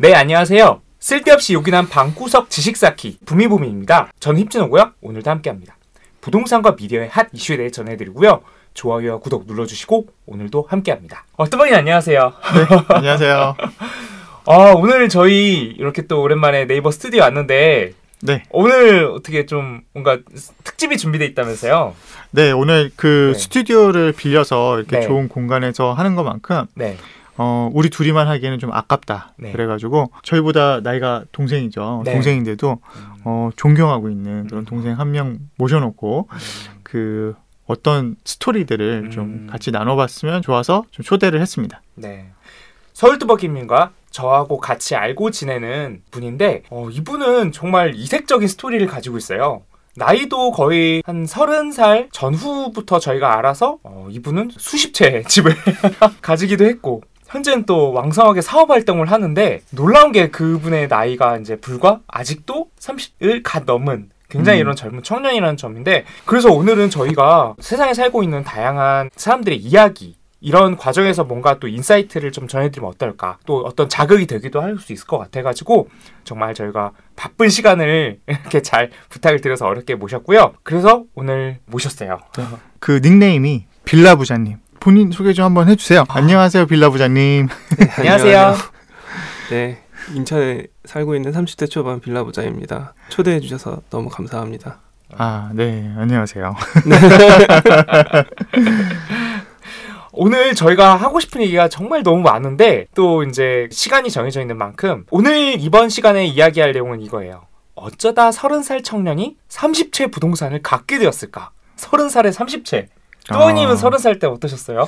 [0.00, 0.80] 네 안녕하세요.
[1.00, 4.12] 쓸데없이 요긴한 방구석 지식 쌓기 부미부미입니다.
[4.20, 4.92] 저는 힙진호고요.
[5.00, 5.76] 오늘도 함께합니다.
[6.20, 8.42] 부동산과 미디어의 핫 이슈에 대해 전해드리고요.
[8.74, 11.24] 좋아요와 구독 눌러주시고 오늘도 함께합니다.
[11.34, 12.32] 어, 뜨방이 안녕하세요.
[12.90, 13.56] 안녕하세요.
[14.46, 18.44] 아 오늘 저희 이렇게 또 오랜만에 네이버 스튜디오 왔는데 네.
[18.50, 20.18] 오늘 어떻게 좀 뭔가
[20.62, 21.96] 특집이 준비돼 있다면서요?
[22.30, 23.38] 네, 오늘 그 네.
[23.40, 25.06] 스튜디오를 빌려서 이렇게 네.
[25.08, 26.96] 좋은 공간에서 하는 것만큼 네.
[27.38, 29.32] 어, 우리 둘이만 하기에는 좀 아깝다.
[29.38, 29.52] 네.
[29.52, 32.02] 그래가지고 저희보다 나이가 동생이죠.
[32.04, 32.12] 네.
[32.12, 32.78] 동생인데도
[33.24, 36.28] 어, 존경하고 있는 그런 동생 한 명 모셔놓고
[36.82, 37.34] 그
[37.66, 39.46] 어떤 스토리들을 좀 음.
[39.50, 41.80] 같이 나눠봤으면 좋아서 좀 초대를 했습니다.
[41.94, 42.30] 네.
[42.92, 49.62] 서울뚜벅님과 저하고 같이 알고 지내는 분인데 어, 이분은 정말 이색적인 스토리를 가지고 있어요.
[49.96, 55.52] 나이도 거의 한 서른 살 전후부터 저희가 알아서 어, 이분은 수십 채 집을
[56.22, 62.70] 가지기도 했고 현재는 또 왕성하게 사업 활동을 하는데 놀라운 게 그분의 나이가 이제 불과 아직도
[62.78, 64.62] 30을 갓 넘은 굉장히 음.
[64.62, 71.24] 이런 젊은 청년이라는 점인데 그래서 오늘은 저희가 세상에 살고 있는 다양한 사람들의 이야기 이런 과정에서
[71.24, 75.88] 뭔가 또 insight를 좀 전해드리면 어떨까 또 어떤 자극이 되기도 할 수 있을 것 같아가지고
[76.24, 82.20] 정말 저희가 바쁜 시간을 이렇게 잘 부탁을 드려서 어렵게 모셨고요 그래서 오늘 모셨어요
[82.78, 84.58] 그 닉네임이 빌라 부자님.
[84.80, 86.04] 본인 소개 좀 한번 해주세요.
[86.08, 87.48] 안녕하세요, 빌라 부자님.
[87.78, 88.54] 네, 안녕하세요
[89.50, 89.82] 네,
[90.14, 92.94] 인천에 살고 있는 30대 초반 빌라 부자입니다.
[93.08, 94.78] 초대해 주셔서 너무 감사합니다.
[95.16, 96.54] 아, 네, 안녕하세요.
[100.12, 105.56] 오늘 저희가 하고 싶은 얘기가 정말 너무 많은데 또 이제 시간이 정해져 있는 만큼 오늘
[105.60, 107.46] 이번 시간에 이야기할 내용은 이거예요.
[107.74, 111.50] 어쩌다 30살 청년이 30채 부동산을 갖게 되었을까?
[111.76, 112.88] 30살에 30채.
[113.28, 113.76] 뚜어님은 아.
[113.76, 114.86] 30살 때 어떠셨어요?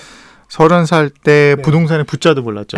[0.48, 1.62] 서른 살때 네.
[1.62, 2.76] 부동산에 붙자도 몰랐죠.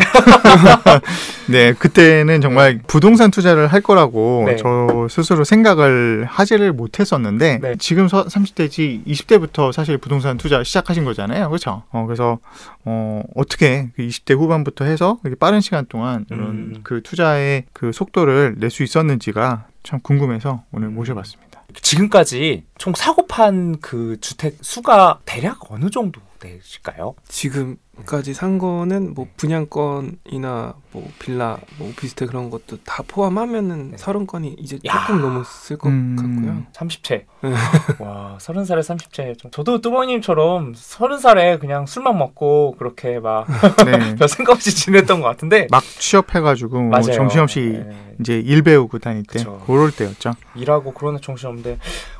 [1.49, 4.57] 네, 그때는 정말 부동산 투자를 할 거라고 네.
[4.57, 7.75] 저 스스로 생각을 하지를 못했었는데 네.
[7.79, 11.49] 지금 서, 30대지 20대부터 사실 부동산 투자 시작하신 거잖아요.
[11.49, 11.81] 그렇죠?
[11.91, 12.37] 어, 그래서
[12.85, 16.75] 어, 어떻게 그 20대 후반부터 해서 이렇게 빠른 시간 동안 이런 음.
[16.83, 20.95] 그 투자의 그 속도를 낼 수 있었는지가 참 궁금해서 오늘 음.
[20.95, 21.52] 모셔봤습니다.
[21.81, 27.15] 지금까지 총 사고 판 그 주택 수가 대략 어느 정도 되실까요?
[27.27, 27.77] 지금
[28.07, 33.97] 까지 산 거는 뭐 분양권이나 뭐 빌라, 뭐 오피스텔 그런 것도 다 포함하면은 네.
[33.97, 35.05] 30건이 이제 야.
[35.05, 36.15] 조금 넘었을 것 음.
[36.17, 36.65] 같고요.
[36.73, 37.25] 30채.
[37.43, 37.53] 네.
[38.03, 39.37] 와, 30살에 30채.
[39.37, 43.45] 좀- 저도 뚜버님처럼 30살에 그냥 술만 먹고 그렇게 막
[43.85, 44.15] 네.
[44.17, 47.11] 별 생각 없이 지냈던 것 같은데 막 취업해가지고 뭐 맞아요.
[47.13, 48.15] 정신없이 네.
[48.19, 49.61] 이제 일 배우고 다닐 때 그쵸.
[49.67, 50.33] 그럴 때였죠.
[50.55, 51.77] 일하고 그러는 정신없는데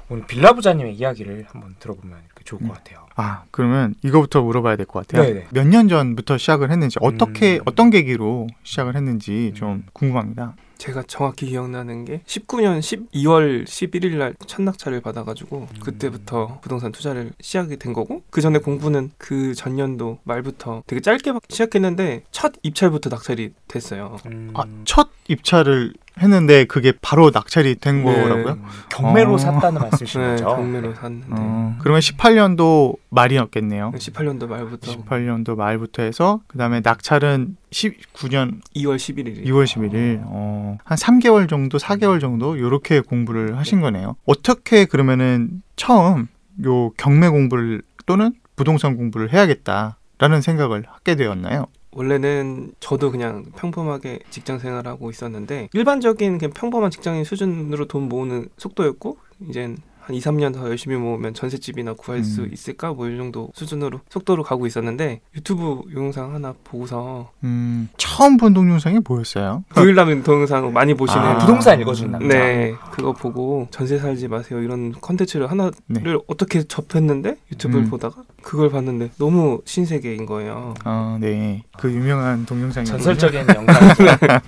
[0.10, 2.74] 오늘 빌라 부자님의 이야기를 한번 들어보면 좋을 것 음.
[2.74, 3.00] 같아요.
[3.16, 5.28] 아 그러면 이거부터 물어봐야 될 것 같아요.
[5.28, 5.48] 네네.
[5.52, 7.62] 몇년 전부터 시작을 했는지 어떻게 음.
[7.66, 9.56] 어떤 계기로 시작을 했는지 음.
[9.56, 10.56] 좀 궁금합니다.
[10.80, 15.80] 제가 정확히 기억나는 게 19년 12월 11일 날 첫낙찰을 받아가지고 음.
[15.80, 21.42] 그때부터 부동산 투자를 시작이 된 거고 그 전에 공부는 그 전년도 말부터 되게 짧게 막
[21.48, 24.18] 시작했는데 첫 입찰부터 낙찰이 됐어요.
[24.26, 28.22] 음, 아첫 입찰을 했는데 그게 바로 낙찰이 된 네.
[28.22, 28.54] 거라고요?
[28.54, 29.38] 음, 경매로 어.
[29.38, 30.46] 샀다는 말씀이신 네, 거죠?
[30.48, 33.92] 경매로 샀는데 어, 그러면 18 년도 말이었겠네요.
[33.96, 41.50] 18년도 말부터 18년도 말부터 해서 그다음에 낙찰은 19년 2월 11일이 2월 11일 어, 한 3개월
[41.50, 44.16] 정도, 4개월 정도 요렇게 공부를 하신 거네요.
[44.26, 46.28] 어떻게 그러면은 처음
[46.66, 51.68] 요 경매 공부를 또는 부동산 공부를 해야겠다라는 생각을 하게 되었나요?
[51.96, 59.18] 원래는 저도 그냥 평범하게 직장 생활하고 있었는데 일반적인 그냥 평범한 직장인 수준으로 돈 모으는 속도였고
[59.50, 62.50] 이젠 한 2, 3년 더 열심히 모으면 전셋집이나 구할 수 음.
[62.52, 68.54] 있을까 뭐 이 정도 수준으로 속도로 가고 있었는데 유튜브 동영상 하나 보고서 음, 처음 본
[68.54, 69.64] 동영상이 뭐였어요?
[69.76, 72.28] 구일라면 동영상 많이 보시는 아, 부동산 읽어주는 남자.
[72.28, 76.02] 네 그거 보고 전세 살지 마세요 이런 컨텐츠를 하나를 네.
[76.28, 77.90] 어떻게 접했는데 유튜브를 음.
[77.90, 80.74] 보다가 그걸 봤는데 너무 신세계인 거예요.
[80.86, 81.64] 어, 네.
[81.78, 83.66] 그 유명한 동영상이 전설적인 영상.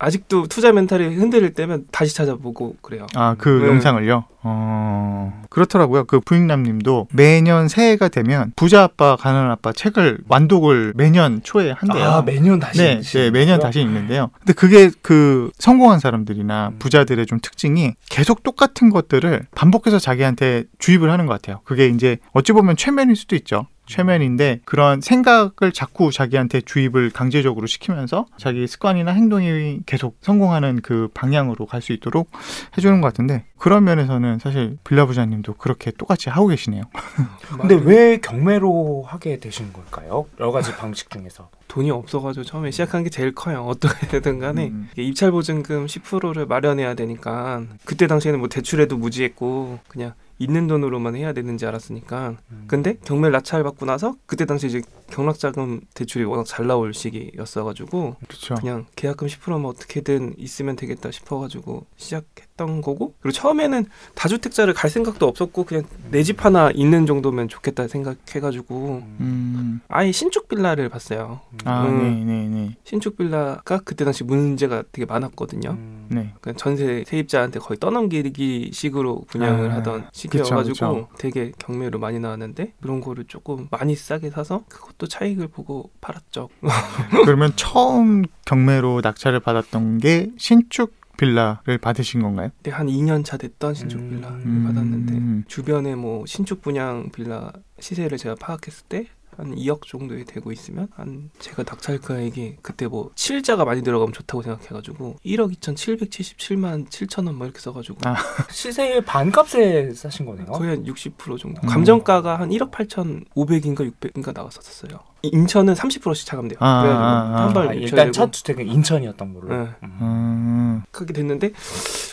[0.00, 3.06] 아직도 투자 멘탈이 흔들릴 때면 다시 찾아보고 그래요.
[3.14, 3.68] 아, 그 네.
[3.68, 4.24] 영상을요?
[4.42, 6.04] 어, 그렇더라고요.
[6.04, 12.02] 그 부익남 님도 매년 새해가 되면 부자 아빠, 가난한 아빠 책을 완독을 매년 초에 한대요.
[12.02, 14.30] 아 매년 다시 네, 네, 매년 다시 읽는데요.
[14.38, 16.78] 근데 그게 그 성공한 사람들이나 음.
[16.78, 21.60] 부자들의 좀 특징이 계속 똑같은 것들을 반복해서 자기한테 주입을 하는 것 같아요.
[21.64, 23.66] 그게 이제 어찌 보면 최면일 수도 있죠.
[23.90, 31.66] 최면인데 그런 생각을 자꾸 자기한테 주입을 강제적으로 시키면서 자기 습관이나 행동이 계속 성공하는 그 방향으로
[31.66, 32.30] 갈 수 있도록
[32.76, 36.82] 해주는 것 같은데 그런 면에서는 사실 빌라 부자님도 그렇게 똑같이 하고 계시네요.
[37.58, 40.26] 근데 왜 경매로 하게 되신 걸까요?
[40.38, 41.48] 여러 가지 방식 중에서.
[41.68, 43.64] 돈이 없어가지고 처음에 시작한 게 제일 커요.
[43.66, 44.90] 어떻게 되든 간에 음.
[44.96, 51.66] 입찰 보증금 10%를 마련해야 되니까 그때 당시에는 뭐 대출에도 무지했고 그냥 있는 돈으로만 해야 되는지
[51.66, 52.64] 알았으니까 음.
[52.66, 58.54] 근데 경매 낙찰 받고 나서 그때 당시 이제 경락자금 대출이 워낙 잘 나올 시기였어가지고 그렇죠.
[58.54, 65.26] 그냥 계약금 10%만 어떻게든 있으면 되겠다 싶어가지고 시작했 던 거고 그리고 처음에는 다주택자를 갈 생각도
[65.26, 69.80] 없었고 그냥 내 집 하나 있는 정도면 좋겠다 생각해가지고 음.
[69.88, 71.40] 아예 신축 빌라를 봤어요.
[71.64, 71.98] 아, 음.
[72.02, 75.70] 네, 네, 네, 신축 빌라가 그때 당시 문제가 되게 많았거든요.
[75.70, 76.06] 음.
[76.10, 76.34] 네.
[76.40, 81.08] 그러니까 전세 세입자한테 거의 떠넘기기 식으로 분양을 아, 하던 시기여가지고.
[81.18, 86.48] 되게 경매로 많이 나왔는데 그런 거를 조금 많이 싸게 사서 그것도 차익을 보고 팔았죠.
[87.24, 92.48] 그러면 처음 경매로 낙찰을 받았던 게 신축 빌라를 받으신 건가요?
[92.56, 94.10] 근데 한 2년 차 됐던 신축 음.
[94.10, 94.64] 빌라를 음.
[94.66, 101.30] 받았는데 주변에 뭐 신축 분양 빌라 시세를 제가 파악했을 때한 2억 정도에 되고 있으면 한
[101.38, 107.98] 제가 낙찰가액이 그때 뭐 칠자가 많이 들어가면 좋다고 생각해가지고 1억 2,777만 7천 원뭐 이렇게 써가지고
[108.04, 108.16] 아.
[108.50, 110.46] 시세의 반값에 사신 거네요.
[110.46, 111.60] 거의 한 60% 정도.
[111.62, 111.68] 음.
[111.68, 115.09] 감정가가 한 1억 8,500인가 600인가 나왔었어요.
[115.22, 116.58] 이- 인천은 30%씩 차감돼요.
[116.60, 117.44] 아, 그래가지고 아, 아.
[117.46, 119.48] 한발 아, 일단 첫 주택은 인천이었던 걸로.
[119.48, 119.68] 네.
[119.82, 119.98] 음.
[120.00, 120.82] 음.
[120.90, 121.52] 그렇게 됐는데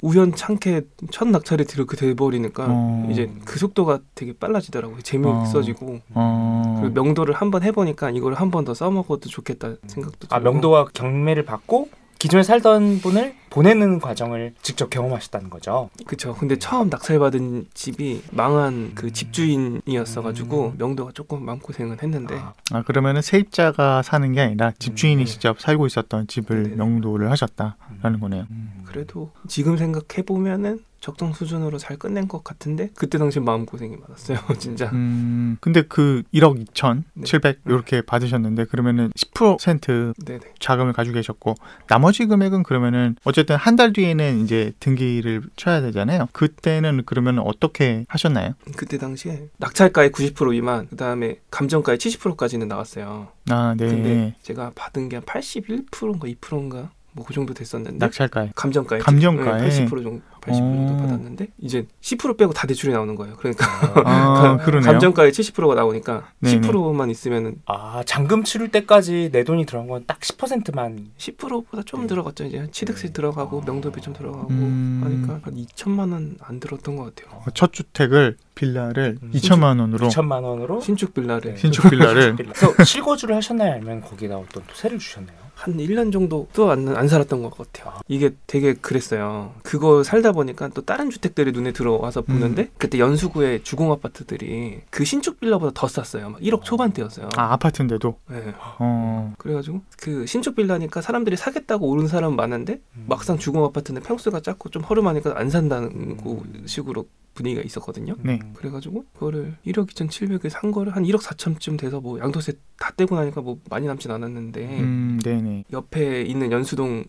[0.03, 0.81] 우연찮게
[1.11, 3.07] 첫 낙찰이 이렇게 돼버리니까 어.
[3.11, 5.01] 이제 그 속도가 되게 빨라지더라고요.
[5.01, 6.77] 재미있어지고 어.
[6.81, 10.51] 그리고 명도를 한번 해보니까 이걸 한 번 더 써먹어도 좋겠다 생각도 아 들고.
[10.51, 11.89] 명도와 경매를 받고
[12.19, 15.89] 기존에 살던 분을 보내는 과정을 직접 경험하셨다는 거죠.
[16.05, 16.35] 그쵸.
[16.35, 20.75] 근데 처음 낙찰받은 집이 망한 그 집주인이었어가지고 음.
[20.77, 25.31] 명도가 조금 마음고생은 했는데 아, 아 그러면은 세입자가 사는 게 아니라 집주인이 네.
[25.31, 26.75] 직접 살고 있었던 집을 네, 네.
[26.75, 28.47] 명도를 하셨다라는 거네요.
[28.49, 28.83] 음.
[28.85, 34.39] 그래도 지금 생각해 보면은 적정 수준으로 잘 끝낸 것 같은데 그때 당시 마음 고생이 많았어요,
[34.59, 34.89] 진짜.
[34.91, 37.23] 음, 근데 그 1억 2천 네.
[37.23, 40.39] 700 이렇게 받으셨는데 그러면은 10% 네네.
[40.59, 41.55] 자금을 가지고 계셨고
[41.87, 46.27] 나머지 금액은 그러면은 어쨌든 한 달 뒤에는 이제 등기를 쳐야 되잖아요.
[46.33, 48.53] 그때는 그러면 어떻게 하셨나요?
[48.75, 53.27] 그때 당시에 낙찰가의 90% 미만, 그 다음에 감정가의 70%까지는 나왔어요.
[53.51, 53.85] 아, 네.
[53.87, 58.51] 근데 제가 받은 게 한 81%인가 2%인가 뭐 그 정도 됐었는데 낙찰가에.
[58.55, 59.67] 감정가에 감정가에?
[59.69, 60.97] 80% 정도 80% 정도 어.
[60.97, 63.35] 받았는데 이제 10% 빼고 다 대출이 나오는 거예요.
[63.37, 63.65] 그러니까
[64.05, 64.57] 아.
[64.57, 66.61] 감정가에 70%가 나오니까 네네.
[66.61, 72.07] 10%만 있으면은 아 잠금 치를 때까지 내 돈이 들어간 건 딱 10%만 10%보다 좀 네.
[72.07, 72.45] 들어갔죠.
[72.45, 73.13] 이제 취득세 네.
[73.13, 75.01] 들어가고 명도비 좀 들어가고 음.
[75.03, 77.41] 하니까 한 2천만 원 안 들었던 것 같아요.
[77.53, 79.31] 첫 주택을 빌라를 음.
[79.33, 81.57] 2천만 원으로 2천만 원으로 신축 빌라를 네.
[81.57, 83.73] 신축 빌라를 그래서 실거주를 하셨나요?
[83.73, 85.37] 아니면 거기다 어떤 세를 주셨나요?
[85.57, 87.99] 한 1년 정도 또안안 살았던 것 같아요.
[88.07, 89.55] 이게 되게 그랬어요.
[89.63, 92.69] 그거 살다 보니까 또 다른 주택들이 눈에 들어와서 보는데 음.
[92.77, 96.29] 그때 연수구의 주공 아파트들이 그 신축 빌라보다 더 쌌어요.
[96.29, 97.29] 막 1억 초반대였어요.
[97.37, 98.53] 아, 아파트인데도 네.
[98.77, 99.33] 어.
[99.39, 103.05] 그래가지고 그 신축 빌라니까 사람들이 사겠다고 오른 사람 많은데 음.
[103.07, 106.17] 막상 주공 아파트는 평수가 작고 좀 허름하니까 안 산다는 음.
[106.17, 108.15] 거 식으로 분위기가 있었거든요.
[108.23, 108.39] 네.
[108.55, 113.41] 그래가지고 그거를 1억 2,700에 산 거를 한 1억 4천쯤 돼서 뭐 양도세 다 떼고 나니까
[113.41, 115.63] 뭐 많이 남진 않았는데 음, 네, 네.
[115.71, 117.05] 옆에 있는 연수동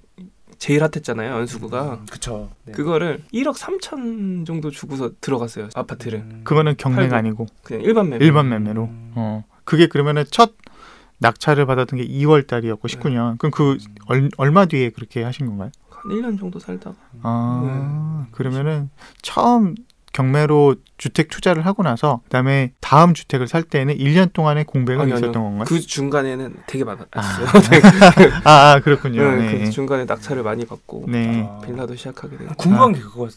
[0.58, 2.50] 제일 핫했잖아요 연수구가 음, 그쵸.
[2.64, 2.72] 네.
[2.72, 6.40] 그거를 1억 3천 정도 주고서 들어갔어요 아파트를 음.
[6.44, 7.16] 그거는 경매가 팔고.
[7.16, 8.84] 아니고 그냥 일반 매매 일반 매매로.
[8.84, 9.12] 음.
[9.16, 9.44] 어.
[9.64, 10.52] 그게 그러면은 첫
[11.18, 12.96] 낙찰을 받았던 게 2월 달이었고 네.
[12.98, 13.38] 19년.
[13.38, 15.70] 그럼 그 얼, 얼마 뒤에 그렇게 하신 건가요?
[15.90, 18.28] 한 1년 정도 살다가 아, 네.
[18.32, 18.88] 그러면은
[19.20, 19.74] 처음
[20.12, 25.36] 경매로 주택 투자를 하고 나서 그다음에 다음 주택을 살 때는 1년 동안의 공백은 아니요, 있었던
[25.36, 25.42] 아니요.
[25.42, 25.64] 건가요?
[25.66, 27.46] 그 중간에는 되게 많았어요
[28.44, 29.22] 아, 아, 그렇군요.
[29.36, 29.64] 네, 네.
[29.64, 31.46] 그 중간에 낙찰을 많이 받고 네.
[31.48, 31.60] 아.
[31.64, 33.28] 빌라도 시작하게 되고 궁금한 게 그거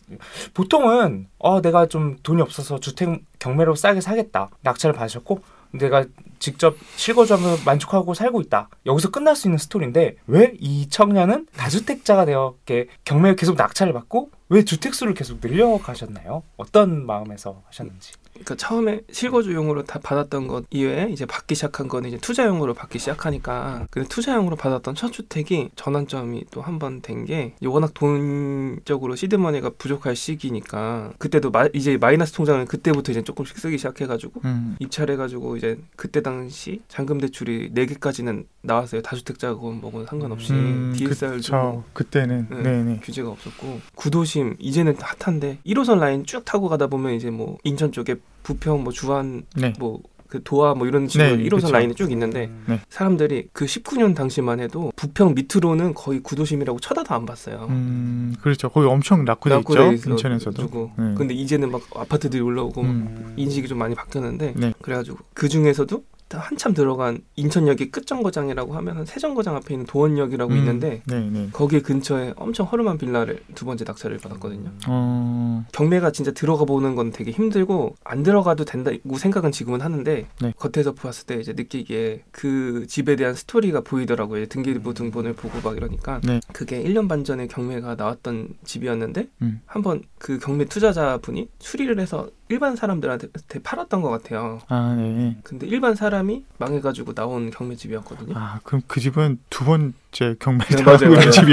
[0.54, 6.06] 보통은 어 내가 좀 돈이 없어서 주택 경매로 싸게 사겠다 낙찰을 받으셨고 내가
[6.42, 8.68] 직접 실거주하면서 만족하고 살고 있다.
[8.86, 14.32] 여기서 끝날 수 있는 스토리인데 왜 이 청년은 다주택자가 되어 이렇게 경매에 계속 낙찰을 받고
[14.50, 16.44] 왜 주택수를 계속 늘려가셨나요?
[16.58, 18.12] 어떤 마음에서 하셨는지.
[18.34, 23.88] 그러니까 처음에 실거주용으로 다 받았던 것 이외에 이제 받기 시작한 거는 이제 투자용으로 받기 시작하니까
[23.92, 30.16] 근데 투자용으로 받았던 첫 주택이 전환점이 또 한 번 된 게 워낙 돈적으로 시드머니가 부족할
[30.16, 34.76] 시기니까 그때도 마, 이제 마이너스 통장을 그때부터 이제 조금씩 쓰기 시작해가지고 음.
[34.80, 41.84] 입찰해가지고 이제 그때 당시 잔금 대출이 네 개까지는 나왔어요 다주택자고 뭐고 상관없이 음, DSR도 그쵸.
[41.94, 43.00] 그때는 네.
[43.04, 48.16] 규제가 없었고 구도심 이제는 핫한데 1호선 라인 쭉 타고 가다 보면 이제 뭐 인천 쪽에
[48.44, 49.74] 부평 뭐 주안 네.
[49.80, 51.72] 뭐그 도화 뭐 이런 식으로 네, 1호선 그쵸.
[51.72, 52.64] 라인이 쭉 있는데 음.
[52.68, 52.82] 네.
[52.90, 57.68] 사람들이 그 19년 당시만 해도 부평 밑으로는 거의 구도심이라고 쳐다도 안 봤어요.
[57.70, 58.70] 음, 그렇죠.
[58.70, 60.12] 거기 엄청 낙후돼 있죠.
[60.12, 60.92] 인천에서도.
[60.98, 61.14] 네.
[61.16, 63.34] 근데 이제는 막 아파트들이 올라오고 막 음.
[63.38, 64.74] 인식이 좀 많이 바뀌었는데 네.
[64.82, 66.04] 그래가지고 그 중에서도
[66.40, 71.50] 한참 들어간 인천역의 끝정거장이라고 하면 세정거장 앞에 있는 도원역이라고 음, 있는데 네 네.
[71.52, 74.72] 거기 근처에 엄청 허름한 빌라를 두 번째 낙찰을 받았거든요.
[74.88, 80.54] 어, 경매가 진짜 들어가 보는 건 되게 힘들고 안 들어가도 된다고 생각은 지금은 하는데 네.
[80.58, 84.46] 겉에서 보았을 때 이제 느끼기에 그 집에 대한 스토리가 보이더라고요.
[84.48, 86.40] 등기부 등본을 보고 막 이러니까 네.
[86.54, 89.62] 그게 1년 반 전에 경매가 나왔던 집이었는데 음.
[89.66, 93.30] 한번 그 경매 투자자분이 수리를 해서 일반 사람들한테
[93.64, 94.60] 팔았던 것 같아요.
[94.68, 95.38] 아, 네.
[95.42, 98.34] 근데 일반 사람이 망해가지고 나온 경매집이었거든요.
[98.36, 100.84] 아, 그럼 그 집은 두 번째 경매 네.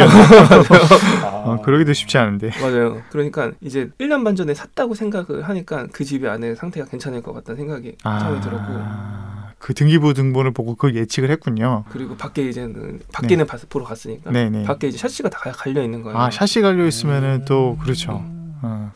[0.03, 1.29] 아.
[1.47, 2.51] 어, 그러기도 쉽지 않은데.
[2.61, 3.01] 맞아요.
[3.11, 7.59] 그러니까 이제 1년 반 전에 샀다고 생각을 하니까 그 집이 안에 상태가 괜찮을 것 같다는
[7.59, 11.85] 생각이 처음에 들었고 아, 그 등기부 등본을 보고 그걸 예측을 했군요.
[11.91, 14.65] 그리고 밖에 이제는 밖에는 바- 보러 갔으니까 네네.
[14.65, 16.19] 밖에 이제 샤시가 다 갈려 있는 거예요.
[16.19, 18.19] 아, 샷시 갈려 있으면은 또 그렇죠.
[18.19, 18.59] 음.
[18.63, 18.93] 어.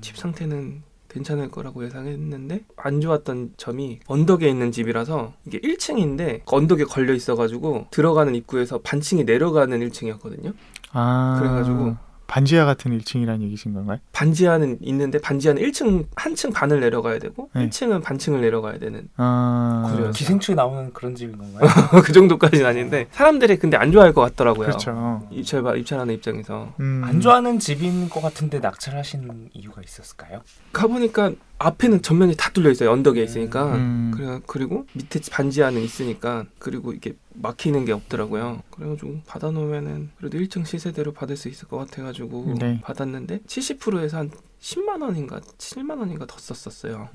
[0.00, 7.12] 집 상태는 괜찮을 거라고 예상했는데 안 좋았던 점이 언덕에 있는 집이라서 이게 1층인데 언덕에 걸려
[7.12, 10.54] 있어가지고 들어가는 입구에서 반층이 내려가는 1층이었거든요.
[10.92, 13.98] 아, 그래가지고 반지하 같은 1층이라는 얘기신 건가요?
[14.20, 17.70] 반지하는 있는데 반지하는 1층 한층 반을 내려가야 되고 네.
[17.70, 20.10] 1층은 반층을 내려가야 되는 아, 그래요.
[20.10, 21.70] 기생충에 나오는 그런 집인 건가요?
[22.04, 24.66] 그 정도까지는 아닌데 사람들이 근데 안 좋아할 것 같더라고요.
[24.66, 25.26] 그렇죠.
[25.30, 27.00] 입찰 입찰하는 입장에서 음.
[27.02, 30.42] 안 좋아하는 집인 것 같은데 낙찰하신 이유가 있었을까요?
[30.70, 32.90] 가 보니까 앞에는 전면이 다 뚫려 있어요.
[32.90, 33.74] 언덕에 있으니까.
[33.74, 34.12] 음.
[34.14, 38.62] 그래 그리고 밑에 반지하는 있으니까 그리고 이게 막히는 게 없더라고요.
[38.70, 42.80] 그래가지고 받아놓으면은 그래도 1층 시세대로 받을 수 있을 것 같아가지고 네.
[42.82, 47.08] 받았는데 70%에서 한 10만 원인가 7만 원인가 더 썼었어요.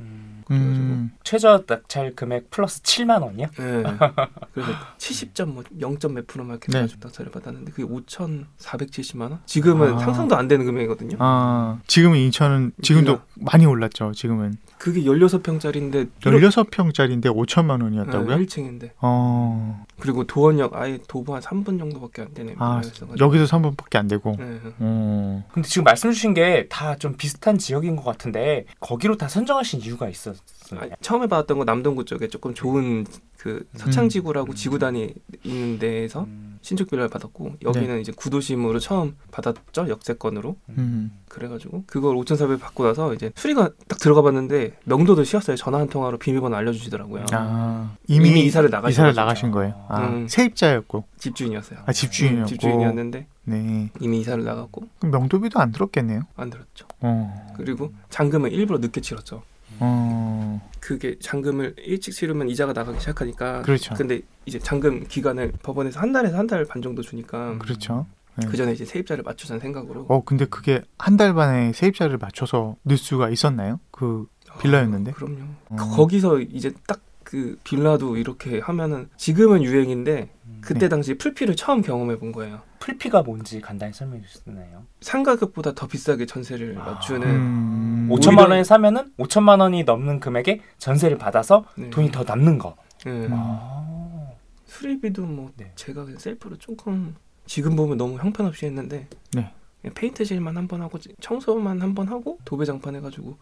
[0.50, 1.12] 음.
[1.24, 3.48] 최저 낙찰 금액 플러스 7만 원이요?
[3.58, 3.84] 네.
[4.54, 6.88] 그래서 70점 뭐 0점 몇 프로 막 이렇게 네.
[7.00, 9.40] 낙찰을 받았는데 그게 5,470만 원?
[9.46, 10.00] 지금은 아.
[10.00, 11.18] 상상도 안 되는 금액이거든요.
[11.20, 13.24] 아, 지금은 인천은 지금도 몰라.
[13.36, 14.12] 많이 올랐죠.
[14.14, 18.38] 지금은 그게 16평짜리인데 16평짜리인데 5천만 원이었다고요?
[18.38, 19.86] 1층인데 어.
[20.00, 22.82] 그리고 도원역 아예 도보 한 3분 정도밖에 안 되는 아.
[23.20, 24.36] 여기서 3분밖에 안 되고.
[24.38, 24.60] 네.
[24.80, 25.46] 어.
[25.54, 29.82] 근데 지금 말씀 주신 게 다 좀 비슷 한 지역인 것 같은데 거기로 다 선정하신
[29.82, 30.40] 이유가 있었어요.
[30.74, 33.06] 아, 처음에 받았던 거 남동구 쪽에 조금 좋은
[33.38, 34.56] 그 서창지구라고 음.
[34.56, 35.14] 지구단이
[35.44, 36.58] 있는 데에서 음.
[36.62, 41.12] 신축 빌라를 받았고 여기는 이제 구도심으로 처음 받았죠 역세권으로 음.
[41.28, 46.18] 그래가지고 그걸 5,400 받고 나서 이제 수리가 딱 들어가 봤는데 명도도 씌었어요 전화 한 통화로
[46.18, 49.14] 비밀번호 알려주시더라고요 아, 이미, 이미, 이사를 나가신 이사를.
[49.14, 49.86] 나가신 거예요.
[49.90, 50.28] 아, 음.
[50.28, 51.04] 세입자였고.
[51.20, 52.42] 집주인이었어요 아, 집주인이었고.
[52.42, 53.90] 음, 집주인이었는데 네.
[54.00, 56.22] 이미 이사를 나갔고 그럼 명도비도 안 들었겠네요.
[56.36, 57.54] 안 들었죠 어.
[57.56, 59.44] 그리고 잔금을 일부러 늦게 치렀죠
[59.80, 60.70] 어.
[60.80, 63.94] 그게 잔금을 일찍 치르면 이자가 나가기 시작하니까 그렇죠.
[63.96, 68.06] 근데 이제 잔금 기간을 법원에서 한 달에서 한 달 반 정도 주니까 그렇죠.
[68.38, 68.48] 네.
[68.48, 72.98] 그 전에 이제 세입자를 맞추자는 생각으로 어, 근데 그게 한 달 반에 세입자를 맞춰서 넣을
[72.98, 73.80] 수가 있었나요?
[73.92, 74.28] 그
[74.62, 75.12] 빌라였는데?
[75.12, 75.38] 어, 그럼요.
[75.70, 75.76] 어.
[75.76, 80.30] 거- 거기서 이제 딱 그 빌라도 이렇게 하면은 지금은 유행인데
[80.62, 80.90] 그때 네.
[80.90, 82.62] 당시 풀피를 처음 경험해 본 거예요.
[82.86, 84.86] 풀피가 뭔지 간단히 설명해 주시나요?
[85.02, 86.84] 상가격보다 더 비싸게 전세를 아.
[86.86, 88.10] 맞추는 음.
[88.12, 91.90] 5천만 오히려- 원에 사면은 5천만 원이 넘는 금액에 전세를 받아서 네.
[91.90, 92.76] 돈이 더 남는 거.
[93.04, 93.12] 네.
[93.12, 93.30] 음.
[93.32, 94.28] 아.
[94.66, 95.72] 수리비도 뭐 네.
[95.76, 97.16] 제가 그냥 셀프로 조금
[97.48, 99.52] 지금 보면 너무 형편없이 했는데 네.
[99.94, 103.38] 페인트질만 한 번 하고 청소만 한 번 하고 도배장판 해가지고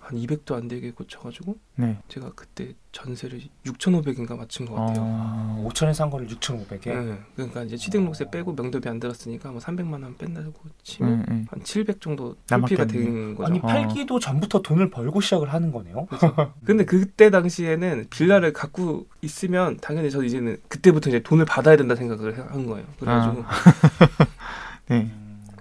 [0.00, 1.98] 한 200도 안 되게 고쳐가지고 네.
[2.08, 4.96] 제가 그때 전세를 6,500인가 맞춘 것 같아요.
[5.00, 5.68] 어.
[5.68, 6.80] 5천에 산 거를 6,500에.
[6.86, 7.18] 네.
[7.36, 11.46] 그러니까 이제 취등록세 빼고 명도비 안 들었으니까 뭐 300만 원 뺀다고 치면 음, 음.
[11.50, 12.36] 한700 정도.
[12.48, 13.46] 풀피가 된 거죠.
[13.46, 13.62] 아니 어.
[13.62, 16.06] 팔기도 전부터 돈을 벌고 시작을 하는 거네요.
[16.64, 22.36] 근데 그때 당시에는 빌라를 갖고 있으면 당연히 저도 이제는 그때부터 이제 돈을 받아야 된다 생각을
[22.38, 22.86] 해- 한 거예요.
[22.98, 23.44] 그래가지고
[24.88, 25.10] 네.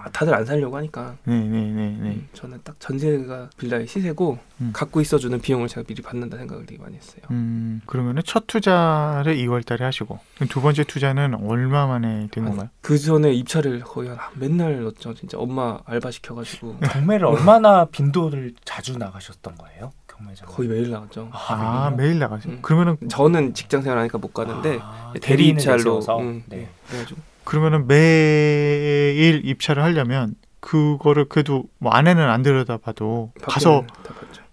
[0.08, 2.10] 아, 다들 안 살려고 하니까 네네네네.
[2.10, 4.72] 음, 저는 딱 전세가 빌라의 시세고 음.
[4.74, 7.22] 갖고 있어주는 비용을 제가 미리 받는다 생각을 되게 많이 했어요.
[7.32, 12.70] 음 그러면은 첫 투자를 2월달에 하시고 두 번째 투자는 얼마 만에 된 건가요?
[12.82, 15.14] 그 전에 입찰을 거의 한 맨날 넣었죠.
[15.14, 19.92] 진짜 엄마 알바 시켜가지고 경매를 얼마나 빈도를 자주 나가셨던 거예요?
[20.08, 21.30] 경매장 거의 매일 나갔죠.
[21.32, 22.54] 아, 매일 나가세요.
[22.54, 22.60] 음.
[22.62, 26.00] 그러면은 저는 직장 생활하니까 못 가는데 아, 대리 입찰로?
[26.20, 26.70] 음, 네.
[26.88, 33.86] 그래가지고 그러면은 매일 입찰을 하려면 그거를 그래도 뭐 안에는 안 들여다봐도 가서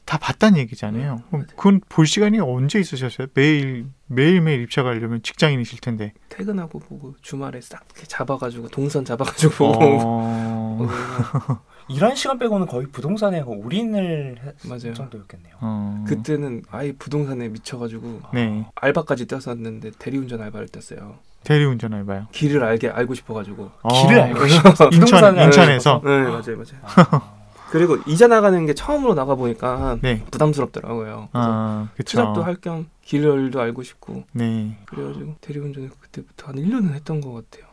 [0.04, 1.22] 다 봤다는 얘기잖아요.
[1.28, 3.26] 그럼 그건 볼 시간이 언제 있으셨어요?
[3.34, 6.12] 매일 매일 매일 입찰 가려면 직장인이실 텐데.
[6.28, 10.86] 퇴근하고 보고 주말에 싹 이렇게 잡아가지고 동선 잡아가지고 보고 어...
[11.50, 14.94] 어, 이런 시간 빼고는 거의 부동산에 올인을 했 맞아요.
[14.94, 15.56] 정도였겠네요.
[15.60, 16.04] 어...
[16.06, 21.18] 그때는 아예 부동산에 미쳐가지고 네 알바까지 떴었는데 대리운전 알바를 떴어요.
[21.44, 22.26] 대리운전 알바요.
[22.32, 23.70] 길을 알게 알고 싶어가지고.
[24.06, 26.80] 길을 어, 알고 싶어서 인천 부동산을 인천에서 네 맞아요 맞아요.
[27.10, 27.32] 아,
[27.70, 30.22] 그리고 이자 나가는 게 처음으로 나가 보니까 네.
[30.30, 31.28] 부담스럽더라고요.
[31.32, 31.88] 그래서 아.
[32.04, 34.78] 투잡도 할 겸 길을도 알고 싶고 네.
[34.86, 37.70] 그래가지고 대리운전을 그때부터 한 1 년은 했던 것 같아요.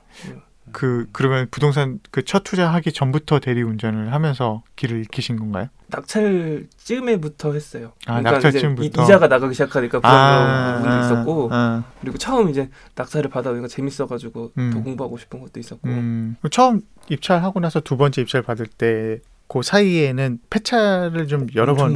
[0.71, 5.67] 그 그러면 부동산 그 첫 투자하기 전부터 대리운전을 하면서 길을 익히신 건가요?
[5.87, 7.91] 낙찰 쯤에부터 했어요.
[8.05, 8.83] 아, 그러니까 낙찰 쯤부터?
[9.01, 14.71] 이, 이자가 나가기 시작하니까 부담스러운 부분도 있었고 아, 그리고 처음 이제 낙찰을 받아보니까 재밌어가지고 음.
[14.73, 19.19] 더 공부하고 싶은 것도 있었고 음, 처음 입찰하고 나서 두 번째 입찰 받을 때
[19.51, 21.93] 그 사이에는 폐차를 좀 여러 번.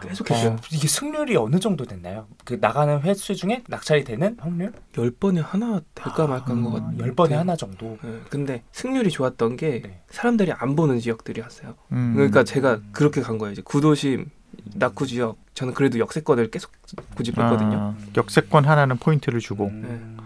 [0.00, 0.52] 계속 했어요.
[0.52, 2.26] 어, 이게 승률이 어느 정도 됐나요?
[2.46, 4.72] 그 나가는 횟수 중에 낙찰이 되는 확률?
[4.96, 6.98] 열 번에 하나 될까 말까인 것 음, 같아요.
[7.00, 7.98] 열 번에 하나 정도.
[8.02, 10.00] 네, 근데 승률이 좋았던 게 네.
[10.08, 11.74] 사람들이 안 보는 지역들이었어요.
[11.92, 13.52] 음, 그러니까 제가 그렇게 간 거예요.
[13.52, 14.30] 이제 구도심,
[14.76, 15.36] 낙구 지역.
[15.52, 16.72] 저는 그래도 역세권을 계속
[17.16, 17.76] 고집했거든요.
[17.76, 20.16] 아, 역세권 하나는 포인트를 주고 음.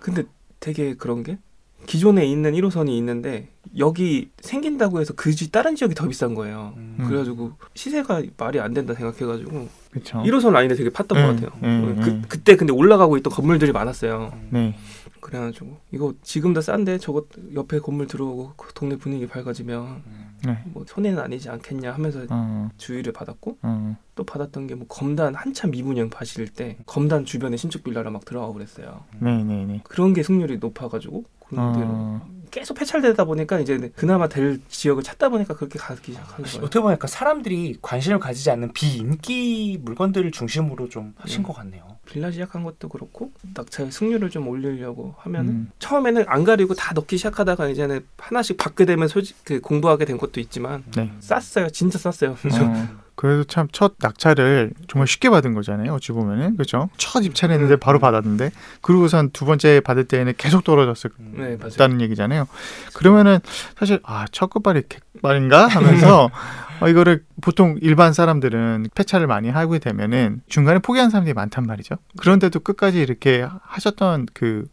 [0.00, 0.22] 근데
[0.60, 1.36] 되게 그런 게
[1.86, 6.74] 기존에 있는 1호선이 있는데 여기 생긴다고 해서 그지 다른 지역이 더 비싼 거예요.
[6.76, 7.04] 음.
[7.06, 10.18] 그래가지고 시세가 말이 안 된다 생각해가지고 그렇죠.
[10.22, 11.50] 1호선 라인에 되게 팠던 네, 것 같아요.
[11.60, 12.22] 네, 그, 네.
[12.28, 14.32] 그때 근데 올라가고 있던 건물들이 많았어요.
[14.50, 14.74] 네.
[15.20, 17.24] 그래가지고 이거 지금 다 싼데 저거
[17.54, 20.02] 옆에 건물 들어오고 그 동네 분위기 밝아지면
[20.44, 20.58] 네.
[20.66, 25.70] 뭐 손해는 아니지 않겠냐 하면서 어, 주의를 받았고 어, 또 받았던 게 뭐 검단 한참
[25.70, 29.04] 미분양 파실 때 검단 주변에 신축 빌라를 막 들어가고 그랬어요.
[29.18, 29.80] 네, 네, 네.
[29.84, 35.54] 그런 게 승률이 높아가지고 데를 어, 계속 폐찰되다 보니까 이제 그나마 될 지역을 찾다 보니까
[35.54, 36.58] 그렇게 가기 시작한 거예요.
[36.64, 41.42] 어떻게 보니까 사람들이 관심을 가지지 않는 비인기 물건들을 중심으로 좀 하신 음.
[41.42, 41.96] 것 같네요.
[42.06, 46.94] 빌라 시작한 것도 그렇고 낙찰 승률을 좀 올리려고 하면 은 음, 처음에는 안 가리고 다
[46.94, 51.12] 넣기 시작하다가 이제는 하나씩 받게 되면 솔직 그 공부하게 된 것도 있지만 네.
[51.20, 52.36] 쌌어요 진짜 쌌어요 어,
[53.16, 55.92] 그래도 참 첫 낙찰을 정말 쉽게 받은 거잖아요.
[55.94, 56.88] 어찌 보면은 그렇죠.
[56.98, 57.80] 첫 입찰했는데 음.
[57.80, 58.50] 바로 받았는데
[58.82, 62.46] 그러고선 두 번째 받을 때에는 계속 떨어졌을 네 맞아요 다는 얘기잖아요.
[62.94, 63.40] 그러면은
[63.78, 66.30] 사실 아 첫 끝발이 객발인가 하면서
[66.80, 71.96] 어, 이거를 보통 일반 사람들은 폐차를 많이 하게 되면은 중간에 포기한 사람들이 많단 말이죠.
[72.18, 74.66] 그런데도 끝까지 이렇게 하셨던 그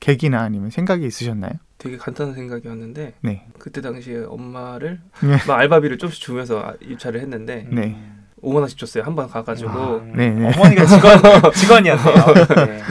[0.00, 1.52] 계기나 아니면 생각이 있으셨나요?
[1.80, 5.36] 되게 간단한 생각이었는데 네, 그때 당시에 엄마를 네.
[5.48, 7.96] 막 알바비를 조금씩 주면서 아- 입찰을 했는데 네.
[8.42, 10.46] 5만 원씩 줬어요 한 번 가가지고 아, 네, 네.
[10.54, 11.18] 어머니가 직원
[11.52, 12.14] 직원이었네요.
[12.66, 12.82] 네.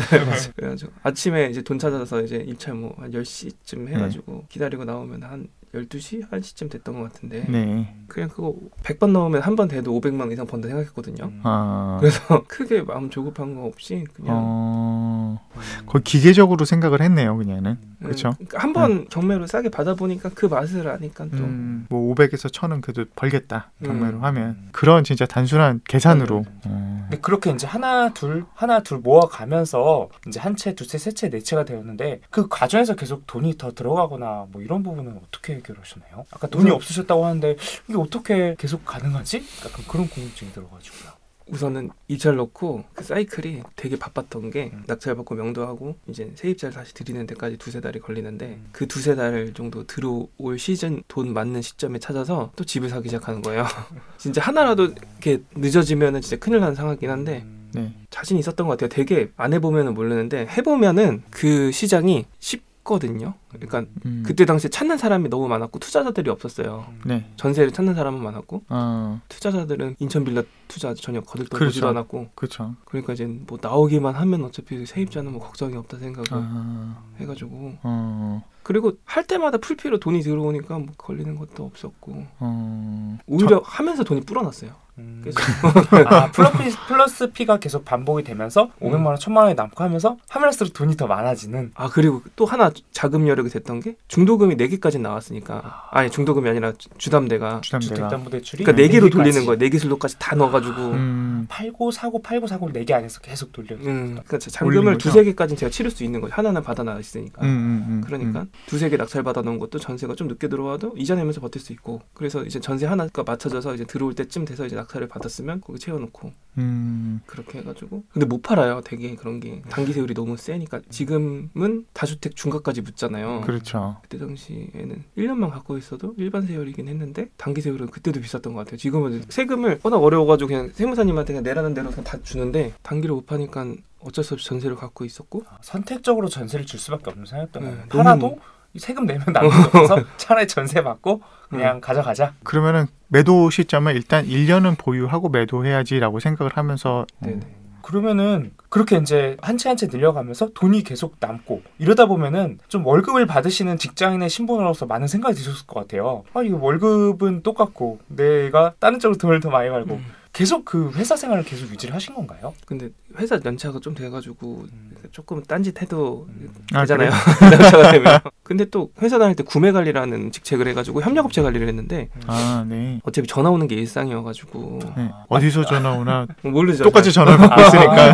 [0.56, 5.48] 그래가지고 아침에 이제 돈 찾아서 이제 입찰 뭐 한 10 시쯤 해가지고 기다리고 나오면 한
[5.74, 7.96] 12시 1시쯤 됐던 것 같은데 네.
[8.08, 11.42] 그냥 그거 100번 넣으면 한 번 돼도 500만 원 이상 번다 생각했거든요 음.
[11.44, 15.40] 아, 그래서 크게 마음 조급한 거 없이 그냥 어,
[15.86, 17.78] 거의 기계적으로 생각을 했네요, 그냥은.
[18.02, 18.36] 그렇죠.
[18.54, 23.72] 한번 경매로 싸게 받아 보니까 그 맛을 아니까 또 음, 뭐 500에서 1000은 그래도 벌겠다.
[23.84, 24.24] 경매로 음.
[24.24, 26.40] 하면 그런 진짜 단순한 계산으로.
[26.40, 26.60] 음.
[26.66, 26.99] 어.
[27.10, 31.30] 근데 그렇게 이제 하나 둘 하나 둘 모아가면서 이제 한 채, 두 채, 세 채,
[31.30, 36.26] 네 채가 되었는데 그 과정에서 계속 돈이 더 들어가거나 뭐 이런 부분은 어떻게 해결하셨나요?
[36.30, 37.56] 아까 돈이 없으셨다고 하는데
[37.88, 39.44] 이게 어떻게 계속 가능하지?
[39.66, 41.19] 약간 그런 궁금증이 들어가지고요.
[41.52, 44.84] 우선은 입찰 넣고 그 사이클이 되게 바빴던 게 음.
[44.88, 48.70] 낙찰 받고 명도하고 이제 세입자를 다시 드리는 데까지 두세 달이 걸리는데 음.
[48.72, 53.66] 그 두세 달 정도 들어올 시즌 돈 맞는 시점에 찾아서 또 집을 사기 시작하는 거예요.
[54.18, 57.70] 진짜 하나라도 이렇게 늦어지면은 진짜 큰일 나는 상황이긴 한데 음.
[57.74, 57.94] 네.
[58.10, 58.90] 자신 있었던 것 같아요.
[58.90, 63.34] 되게 안 해보면은 모르는데 해보면은 그 시장이 쉽 거든요.
[63.50, 64.24] 그러니까 음.
[64.26, 66.88] 그때 당시에 찾는 사람이 너무 많았고 투자자들이 없었어요.
[67.06, 67.30] 네.
[67.36, 71.88] 전세를 찾는 사람은 많았고 어, 투자자들은 인천 빌라 투자 전혀 거들떠보지도 그렇죠.
[71.88, 72.76] 않았고 그렇죠.
[72.86, 78.94] 그러니까 이제 뭐 나오기만 하면 어차피 세입자는 뭐 걱정이 없다 생각을 아, 해가지고 어, 그리고
[79.04, 83.18] 할 때마다 플피로 돈이 들어오니까 뭐 걸리는 것도 없었고 어.
[83.28, 84.72] 오히려 하면서 돈이 불어났어요.
[85.00, 85.22] 음.
[85.24, 85.40] 계속
[86.12, 90.74] 아 플러스, 플러스 피가 계속 반복이 되면서 500만 원, 1000만 원이 남고 하면서 하면 할수록
[90.74, 96.10] 돈이 더 많아지는 아 그리고 또 하나 자금열을 하려고 됐던 게 중도금이 4개까지 나왔으니까 아니
[96.10, 97.96] 중도금이 아니라 주- 주담대가 주담대가.
[97.96, 99.46] 주택담보대출이 그러니까 4개로 네 돌리는 개까지.
[99.46, 99.58] 거예요.
[99.60, 103.76] 4개 슬롯까지 다 넣어가지고 음, 팔고 사고 팔고 사고를 네개 안에서 계속 돌려.
[103.78, 104.98] 음, 그러니까 잔금을?
[104.98, 106.34] 두세 개까지는 제가 치를 수 있는 거예요.
[106.34, 107.42] 하나는 받아 놔 있으니까.
[107.44, 111.16] 음, 음, 음, 그러니까 두세 개 낙찰 받아 놓은 것도 전세가 좀 늦게 들어와도 이자
[111.16, 114.89] 내면서 버틸 수 있고 그래서 이제 전세 하나가 맞춰져서 이제 들어올 때쯤 돼서 이제 낙
[114.90, 118.04] 찰을 받았으면 거기 채워놓고 음, 그렇게 해가지고.
[118.12, 118.82] 근데 못 팔아요.
[118.84, 119.62] 되게 그런 게.
[119.70, 120.82] 단기 세율이 너무 세니까.
[120.90, 123.42] 지금은 다주택 중과까지 붙잖아요.
[123.42, 123.98] 그렇죠.
[124.02, 128.78] 그때 당시에는 1년만 갖고 있어도 일반 세율이긴 했는데 단기 세율은 그때도 비쌌던 것 같아요.
[128.78, 133.76] 지금은 세금을 워낙 어려워가지고 그냥 세무사님한테 그냥 내라는 대로 그냥 다 주는데 단기를 못 파니까
[134.02, 135.44] 어쩔 수 없이 전세를 갖고 있었고.
[135.48, 137.86] 아, 선택적으로 전세를 줄 수밖에 없는 상황이었던 네, 거예요.
[137.90, 138.40] 너무- 팔아도 이
[138.78, 142.34] 세금 내면 남는 거 없어서 차라리 전세 받고 그냥 가져가자.
[142.44, 147.40] 그러면은 매도 시점을 일단 1년은 보유하고 매도해야지라고 생각을 하면서 네네.
[147.82, 153.26] 그러면은 그렇게 이제 한 채 한 채 늘려가면서 돈이 계속 남고 이러다 보면은 좀 월급을
[153.26, 156.24] 받으시는 직장인의 신분으로서 많은 생각이 드셨을 것 같아요.
[156.36, 160.06] 아 이거 월급은 똑같고 내가 다른 쪽으로 돈을 더 많이 벌고 음.
[160.40, 162.54] 계속 그 회사 생활을 계속 유지를 하신 건가요?
[162.66, 164.68] 근데 회사 연차가 좀 돼가지고
[165.12, 166.30] 조금 딴짓 해도
[166.74, 167.10] 아, 되잖아요.
[167.52, 168.20] 연차가 되면.
[168.44, 173.02] 근데 또 회사 다닐 때 구매 관리라는 직책을 해가지고 협력업체 관리를 했는데 아, 네.
[173.04, 175.12] 어차피 전화 오는 게 일상이어가지고 네.
[175.28, 176.86] 어디서 전화 오나 모르죠.
[176.86, 178.12] 똑같이 전화를 받고 있으니까.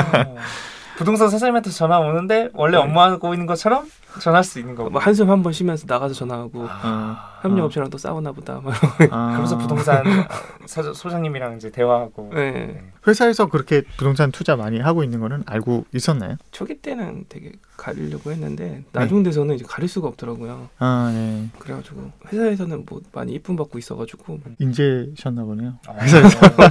[0.00, 0.34] 아,
[0.96, 2.82] 부동산 사장님한테 전화 오는데 원래 네.
[2.82, 3.84] 업무하고 있는 것처럼
[4.22, 4.88] 전화할 수 있는 거고.
[4.88, 8.60] 뭐 한숨 한 번 쉬면서 나가서 전화하고 어, 협력업체랑 또 싸우나 보다.
[8.62, 8.74] 막.
[9.10, 9.28] 아.
[9.32, 10.04] 그러면서 부동산
[10.66, 12.30] 사- 소장님이랑 이제 대화하고.
[12.34, 12.82] 네.
[13.06, 16.36] 회사에서 그렇게 부동산 투자 많이 하고 있는 거는 알고 있었나요?
[16.50, 20.68] 초기 때는 되게 가리려고 했는데 나중 돼서는 이제 가릴 수가 없더라고요.
[20.78, 21.48] 아, 네.
[21.58, 25.74] 그래가지고 회사에서는 뭐 많이 이쁨 받고 있어가지고 인재셨나 보네요.
[25.86, 25.94] 아,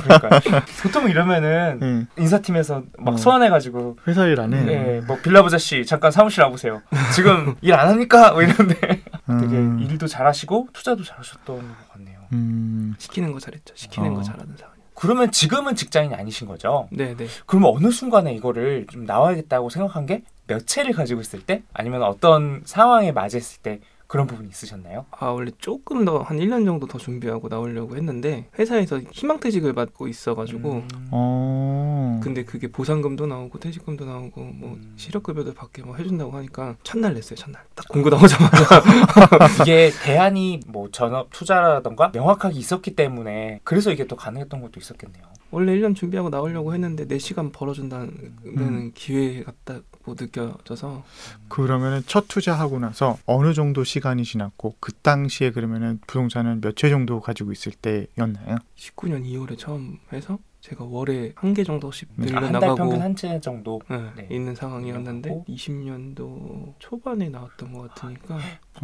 [0.04, 0.30] 그러니까
[0.84, 2.22] 보통 이러면은 네.
[2.22, 3.18] 인사팀에서 막 어.
[3.18, 4.68] 소환해가지고 회사 일 안 해.
[4.68, 6.82] 예, 뭐 빌라부자 씨 잠깐 사무실 와보세요.
[7.16, 8.34] 지금 일안 합니까?
[8.34, 12.20] 뭐 이런데 되게 음, 일도 잘하시고 투자도 잘하셨던 것 같네요.
[12.34, 13.74] 음, 시키는 거 잘했죠.
[13.76, 14.16] 시키는 어.
[14.16, 14.74] 거 잘하는 사람.
[14.94, 16.88] 그러면 지금은 직장인이 아니신 거죠?
[16.92, 17.28] 네 네.
[17.46, 22.62] 그러면 어느 순간에 이거를 좀 나와야겠다고 생각한 게 몇 채를 가지고 있을 때 아니면 어떤
[22.66, 25.06] 상황에 맞이했을 때 그런 부분이 있으셨나요?
[25.12, 30.72] 아 원래 조금 더 한 1년 정도 더 준비하고 나오려고 했는데 회사에서 희망퇴직을 받고 있어가지고
[30.74, 31.08] 음.
[31.12, 32.20] 어.
[32.24, 34.94] 근데 그게 보상금도 나오고 퇴직금도 나오고 뭐 음.
[34.98, 38.82] 실업급여도 받게 뭐 해준다고 하니까 첫날 냈어요 첫날 딱 공고 나오자마자
[39.64, 45.24] 이게 대안이 뭐 전업 투자라던가 명확하게 있었기 때문에 그래서 이게 또 가능했던 것도 있었겠네요.
[45.52, 48.12] 원래 1년 준비하고 나오려고 했는데 4시간 벌어준다는
[48.46, 48.92] 음.
[48.94, 51.04] 기회 같다고 느껴져서
[51.48, 57.20] 그러면은 첫 투자하고 나서 어느 정도 시간이 지났고 그 당시에 그러면은 부동산은 몇 채 정도
[57.22, 58.58] 가지고 있을 때였나요?
[58.76, 62.28] 19년 2월에 처음 해서 제가 월에 한 개 정도씩 네.
[62.34, 63.80] 아, 한달 늘려나가고 평균 한 채 정도.
[63.90, 64.28] 네, 네.
[64.30, 65.46] 있는 상황이었는데 나가고.
[65.48, 68.38] 20년도 초반에 나왔던 것 같으니까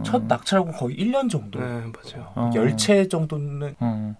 [0.03, 0.25] 첫 어.
[0.27, 1.59] 낙찰고 거의 1년 정도.
[1.59, 2.49] 네 맞아요 어.
[2.53, 4.15] 10채 정도는 어.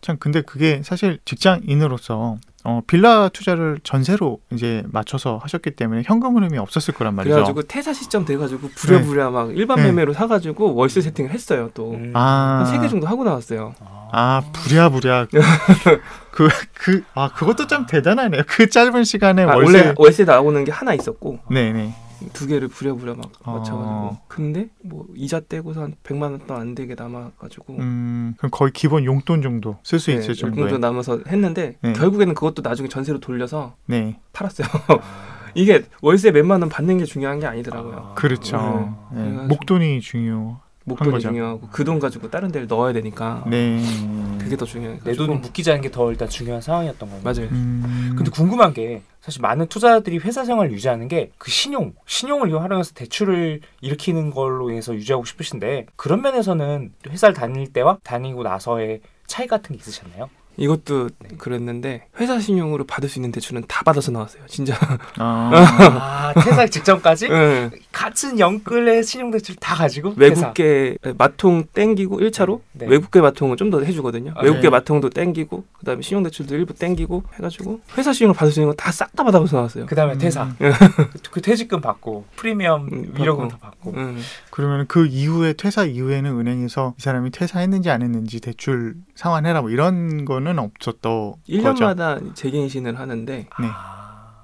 [0.00, 6.56] 참 근데 그게 사실 직장인으로서 어, 빌라 투자를 전세로 이제 맞춰서 하셨기 때문에 현금 흐름이
[6.58, 7.34] 없었을 거란 말이죠.
[7.34, 9.84] 그래가지고 퇴사 시점 돼가지고 부랴부랴 막 일반 네.
[9.84, 12.12] 매매로 사가지고 월세 세팅을 했어요 또한 음.
[12.14, 13.74] 아, 세개 정도 하고 나왔어요
[14.12, 15.26] 아 부랴부랴
[16.32, 18.42] 그 그 아 그것도 참 대단하네요.
[18.46, 21.94] 그 짧은 시간에 아, 월세 원래 월세 나오는 게 하나 있었고 네네
[22.32, 23.58] 두 개를 부랴부랴 막 어.
[23.58, 29.42] 맞춰가지고 근데 뭐 이자 떼고서 한 100만 원또안 되게 남아가지고 음 그럼 거의 기본 용돈
[29.42, 31.92] 정도 쓸수 네, 있을 정도 정도의 남아서 했는데 네.
[31.92, 34.66] 결국에는 그것도 나중에 전세로 돌려서 네 팔았어요
[35.54, 38.96] 이게 월세 몇만 원 받는 게 중요한 게 아니더라고요 그렇죠.
[39.12, 39.22] 네.
[39.22, 39.46] 네.
[39.46, 40.63] 목돈이 중요.
[40.84, 41.20] 목돈이.
[41.20, 43.82] 중요하고 그 돈 가지고 다른 데를 넣어야 되니까 네.
[44.38, 47.22] 그게 더 중요해요 내 돈이 묶이지 않는 게 더 일단 중요한 상황이었던 거예요.
[47.22, 52.52] 맞아요 음, 근데 궁금한 게 사실 많은 투자자들이 회사 생활을 유지하는 게 그 신용, 신용을
[52.60, 59.46] 활용해서 대출을 일으키는 걸로 인해서 유지하고 싶으신데 그런 면에서는 회사를 다닐 때와 다니고 나서의 차이
[59.46, 60.28] 같은 게 있으셨나요?
[60.56, 61.28] 이것도 네.
[61.38, 64.74] 그랬는데 회사 신용으로 받을 수 있는 대출은 다 받아서 나왔어요 진짜
[65.18, 65.50] 아,
[66.34, 67.70] 아 퇴사 직전까지 네.
[67.92, 70.14] 같은 영끌의 신용 대출 다 가지고.
[70.16, 72.86] 외국계 마통 땡기고 1차로 네.
[72.86, 74.32] 외국계 마통은 좀 더 해주거든요.
[74.36, 74.68] 아, 외국계 네.
[74.70, 78.90] 마통도 땡기고 그다음에 신용 대출도 일부 땡기고 해가지고 회사 신용을 받을 수 있는 거 다
[78.92, 79.86] 싹 다 받아서 나왔어요.
[79.86, 80.18] 그다음에 음.
[80.18, 80.54] 퇴사
[81.30, 84.20] 그 퇴직금 받고 프리미엄 음, 위로금도 받고 음.
[84.50, 90.24] 그러면 그 이후에 퇴사 이후에는 은행에서 이 사람이 퇴사했는지 안 했는지 대출 상환해라 뭐 이런
[90.24, 91.38] 거는 없었던 거죠.
[91.48, 93.66] 1년마다 재갱신을 하는데 네.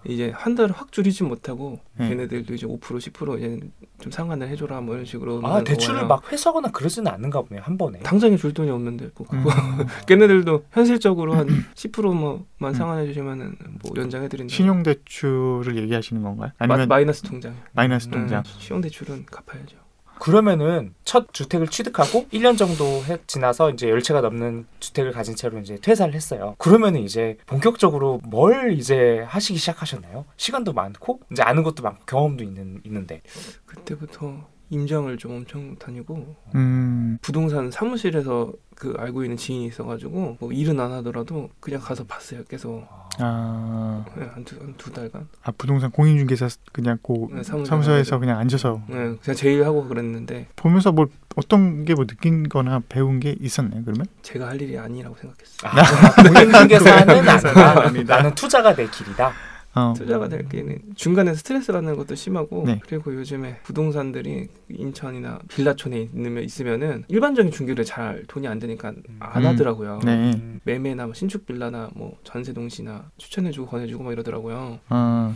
[0.07, 2.09] 이제 한 달을 확 줄이진 못하고 네.
[2.09, 3.61] 걔네들도 이제 5% 10% 이제
[4.01, 7.99] 좀 상환을 해줘라 뭐 이런 식으로 아 대출을 막 회수하거나 그러지는 않는가 보네요 한 번에.
[7.99, 9.51] 당장에 줄 돈이 없는데 뭐 음, 그거
[10.09, 14.55] 걔네들도 현실적으로 한 10%뭐만 상환해 주시면은 뭐 연장해 드린다.
[14.55, 16.51] 신용 대출을 얘기하시는 건가요?
[16.57, 17.55] 아니면 마, 이너스 통장.
[17.73, 18.43] 마이너스 음, 통장?
[18.47, 19.77] 신용 대출은 갚아야죠.
[20.21, 25.77] 그러면은 첫 주택을 취득하고 1년 정도 해, 지나서 이제 열채가 넘는 주택을 가진 채로 이제
[25.81, 26.55] 퇴사를 했어요.
[26.59, 30.27] 그러면은 이제 본격적으로 뭘 이제 하시기 시작하셨나요?
[30.37, 33.23] 시간도 많고 이제 아는 것도 많고 경험도 있는 있는데.
[33.65, 40.79] 그때부터 임장을 좀 엄청 다니고 음, 부동산 사무실에서 그 알고 있는 지인이 있어가지고 뭐 일은
[40.81, 42.45] 안 하더라도 그냥 가서 봤어요.
[42.45, 42.87] 계속
[43.19, 45.29] 아, 네, 한두 한 두 달간.
[45.43, 48.19] 아 부동산 공인중개사 그냥 고 네, 사무실 사무소에서.
[48.19, 53.37] 그냥 앉아서 네, 그냥 제일 하고 그랬는데 보면서 뭐 어떤 게 뭐 느낀거나 배운 게
[53.41, 53.83] 있었나요?
[53.85, 54.07] 그러면?
[54.23, 55.71] 제가 할 일이 아니라고 생각했어요.
[55.71, 58.17] 아, 공인중개사는 아니다.
[58.17, 59.33] 나는 투자가 내 길이다.
[59.75, 62.81] 어, 투자가 될 게는 중간에 스트레스 받는 것도 심하고 네.
[62.87, 69.47] 그리고 요즘에 부동산들이 인천이나 빌라촌에 있으면 있으면은 일반적인 중개를 잘 돈이 안 되니까 안 음.
[69.47, 70.01] 하더라고요.
[70.05, 70.33] 네.
[70.33, 70.61] 음.
[70.65, 74.81] 매매나 뭐 신축 빌라나 뭐 전세 동시나 추천해주고 권해주고 막 이러더라고요.
[74.89, 75.35] 어,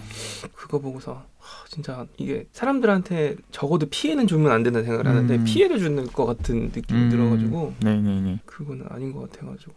[0.55, 1.25] 그거 보고서 하,
[1.68, 5.44] 진짜 이게 사람들한테 적어도 피해는 주면 안 된다는 생각을 하는데 음.
[5.44, 8.40] 피해를 주는 것 같은 느낌이 음, 들어가지고 네네네.
[8.46, 9.72] 그거는 아닌 것 같아가지고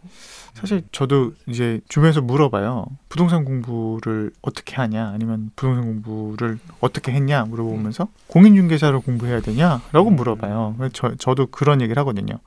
[0.54, 2.86] 사실 저도 이제 주변에서 물어봐요.
[3.08, 10.74] 부동산 공부를 어떻게 하냐, 아니면 부동산 공부를 어떻게 했냐 물어보면서 공인중개사를 공부해야 되냐라고 물어봐요.
[10.78, 12.38] 그래서 저, 저도 그런 얘기를 하거든요.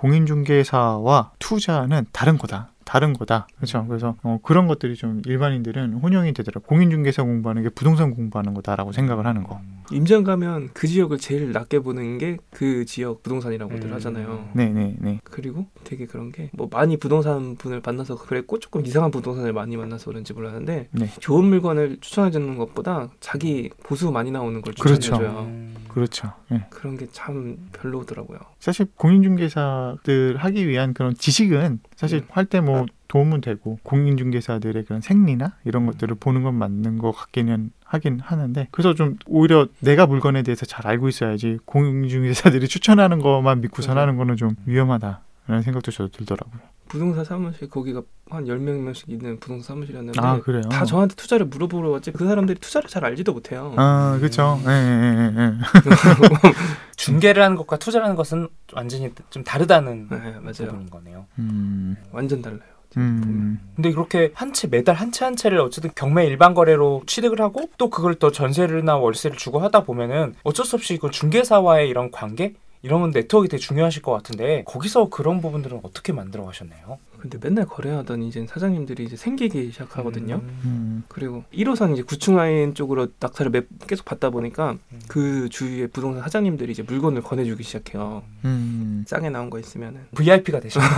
[0.00, 2.70] 공인중개사와 투자는 다른 거다.
[2.84, 3.46] 다른 거다.
[3.56, 3.86] 그렇죠.
[3.86, 6.66] 그래서 어, 그런 것들이 좀 일반인들은 혼용이 되더라고.
[6.66, 9.60] 공인중개사 공부하는 게 부동산 공부하는 거다라고 생각을 하는 거.
[9.92, 13.94] 임장 가면 그 지역을 제일 낮게 보는 게 그 지역 부동산이라고들 음.
[13.94, 14.48] 하잖아요.
[14.54, 15.20] 네네네.
[15.22, 20.06] 그리고 되게 그런 게 뭐 많이 부동산 분을 만나서 그랬고 조금 이상한 부동산을 많이 만나서
[20.06, 21.10] 그런지 몰랐는데 네.
[21.20, 25.00] 좋은 물건을 추천해 주는 것보다 자기 보수 많이 나오는 걸 그렇죠.
[25.00, 25.40] 추천해줘요.
[25.42, 25.74] 음.
[25.92, 26.32] 그렇죠.
[26.52, 26.66] 예.
[26.70, 28.38] 그런 게 참 별로더라고요.
[28.58, 32.26] 사실 공인중개사들 하기 위한 그런 지식은 사실 음.
[32.30, 38.20] 할때 뭐 도움은 되고 공인중개사들의 그런 생리나 이런 것들을 보는 건 맞는 것 같기는 하긴
[38.20, 43.86] 하는데 그래서 좀 오히려 내가 물건에 대해서 잘 알고 있어야지 공인중개사들이 추천하는 것만 믿고 맞아요.
[43.88, 46.60] 선하는 거는 좀 위험하다 라는 생각도 저도 들더라고요.
[46.90, 50.62] 부동산 사무실 거기가 한 열명 명씩 있는 부동산 사무실이었는데 아 그래요?
[50.62, 53.72] 다 저한테 투자를 물어보러 왔지 그 사람들이 투자를 잘 알지도 못해요.
[53.76, 54.60] 아 그렇죠.
[54.66, 55.52] 예, 예, 예, 예.
[56.96, 60.52] 중개를 하는 것과 투자를 하는 것은 완전히 좀 다르다는 네, 맞아요.
[60.70, 61.26] 부분인 거네요.
[61.38, 62.60] 음, 완전 달라요.
[62.96, 67.40] 음, 근데 그렇게 한 채 매달 한 채 한 채를 어쨌든 경매 일반 거래로 취득을
[67.40, 72.10] 하고 또 그걸 또 전세나 월세를 주고 하다 보면은 어쩔 수 없이 그 중개사와의 이런
[72.10, 76.98] 관계 이런 네트워크가 되게 중요하실 것 같은데 거기서 그런 부분들은 어떻게 만들어 가셨나요?
[77.18, 80.36] 근데 맨날 거래하던 이제 사장님들이 이제 생기기 시작하거든요.
[80.64, 86.22] 음, 그리고 1호선 이제 구층 라인 쪽으로 낙타를 매- 계속 받다 보니까 그 주위에 부동산
[86.22, 88.22] 사장님들이 이제 물건을 권해주기 시작해요.
[88.46, 89.04] 음.
[89.06, 90.88] 싸게 나온 거 있으면은 VIP가 되시나요?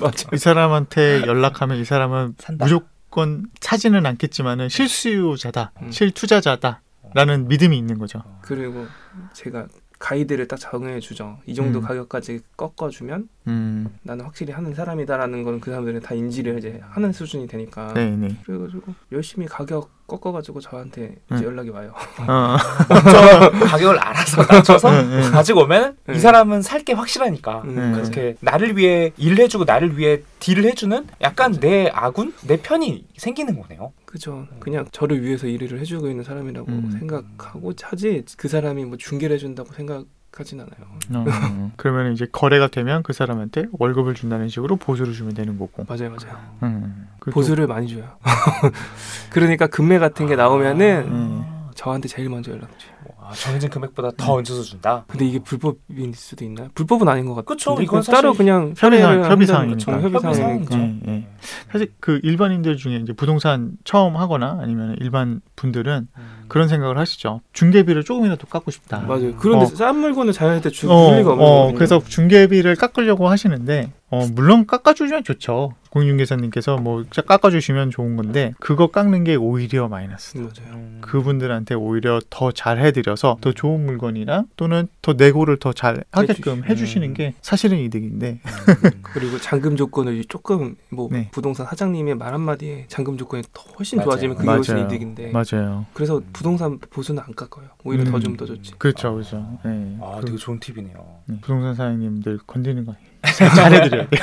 [0.00, 0.28] 맞아.
[0.32, 2.64] 이 사람한테 연락하면 이 사람은 산다.
[2.64, 5.92] 무조건 차지는 않겠지만은 실수요자다, 음.
[5.92, 8.22] 실투자자다라는 믿음이 있는 거죠.
[8.42, 8.86] 그리고
[9.32, 11.38] 제가 가이드를 딱 정해 주죠.
[11.46, 11.84] 이 정도 음.
[11.84, 17.12] 가격까지 꺾어 주면 음, 나는 확실히 하는 사람이다라는 거는 그 사람들은 다 인지를 이제 하는
[17.12, 17.92] 수준이 되니까.
[17.94, 18.36] 네, 네.
[18.44, 21.36] 그래가지고 열심히 가격 꺾어가지고 저한테 음.
[21.36, 21.92] 이제 연락이 와요.
[22.26, 22.56] 어,
[22.88, 24.90] 저 가격을 알아서 낮춰서.
[25.30, 26.14] 가지고 오면 네.
[26.14, 27.62] 이 사람은 살 게 확실하니까.
[27.62, 33.60] 그렇게 나를 위해 일을 해주고 나를 위해 딜을 해주는 약간 내 아군 내 편이 생기는
[33.60, 33.92] 거네요.
[34.06, 34.46] 그죠.
[34.58, 36.90] 그냥 저를 위해서 일을 해주고 있는 사람이라고 음.
[36.98, 40.04] 생각하고 하지 그 사람이 뭐 중개를 해준다고 생각
[40.36, 40.86] 하진 않아요.
[41.14, 41.24] 어,
[41.76, 45.84] 그러면 이제 거래가 되면 그 사람한테 월급을 준다는 식으로 보수를 주면 되는 거고.
[45.88, 46.38] 맞아요, 맞아요.
[46.62, 48.04] 음, 그리고- 보수를 많이 줘요.
[49.30, 51.44] 그러니까 금매 같은 게 나오면은 음.
[51.74, 52.92] 저한테 제일 먼저 연락 줘요.
[53.28, 55.04] 아, 정해진 금액보다 더 얹어서 준다.
[55.06, 56.68] 근데 이게 불법일 수도 있나요?
[56.74, 57.44] 불법은 아닌 것 같아요.
[57.44, 58.72] 그쵸, 근데 이건 따로 그냥.
[58.74, 58.86] 거죠.
[59.30, 60.00] 협의사항이니까.
[60.00, 60.78] 협의사항이죠.
[60.78, 61.26] 예, 예.
[61.70, 66.08] 사실 그 일반인들 중에 이제 부동산 처음 하거나 아니면 일반 분들은
[66.48, 67.42] 그런 생각을 하시죠.
[67.52, 69.00] 중개비를 조금이라도 깎고 싶다.
[69.00, 69.36] 맞아요.
[69.36, 69.68] 그런데 어.
[69.68, 71.74] 싼 물건을 자기한테 줄 어, 리가 없는 어, 거거든요.
[71.76, 75.72] 그래서 중개비를 깎으려고 하시는데 어, 물론 깎아주면 좋죠.
[75.90, 80.36] 공인중개사님께서 뭐 깎아주시면 좋은 건데 그거 깎는 게 오히려 마이너스.
[80.38, 80.74] 맞아요.
[80.74, 80.98] 음.
[81.02, 86.68] 그분들한테 오히려 더 잘 해드려서 더 좋은 물건이나 또는 더 내고를 더 잘 하게끔 해주시-
[86.70, 88.40] 해주시 는 게 사실은 이득인데
[89.02, 91.28] 그리고 잔금 조건을 조금 뭐 네.
[91.32, 94.10] 부동산 사장님의 말 한마디에 잔금 조건이 더 훨씬 맞아요.
[94.10, 94.86] 좋아지면 그게 훨씬 맞아요.
[94.86, 95.86] 이득인데 맞아요.
[95.94, 97.66] 그래서 부동산 보수는 안 깎아요.
[97.84, 98.20] 오히려 더 음.
[98.20, 98.72] 좀더 좋지.
[98.78, 99.58] 그렇죠, 그렇죠.
[99.64, 99.96] 네.
[100.00, 101.06] 아, 그- 되게 좋은 팁이네요.
[101.26, 104.20] 네, 부동산 사장님들 건드리는 거 잘- 잘해드려야 돼요.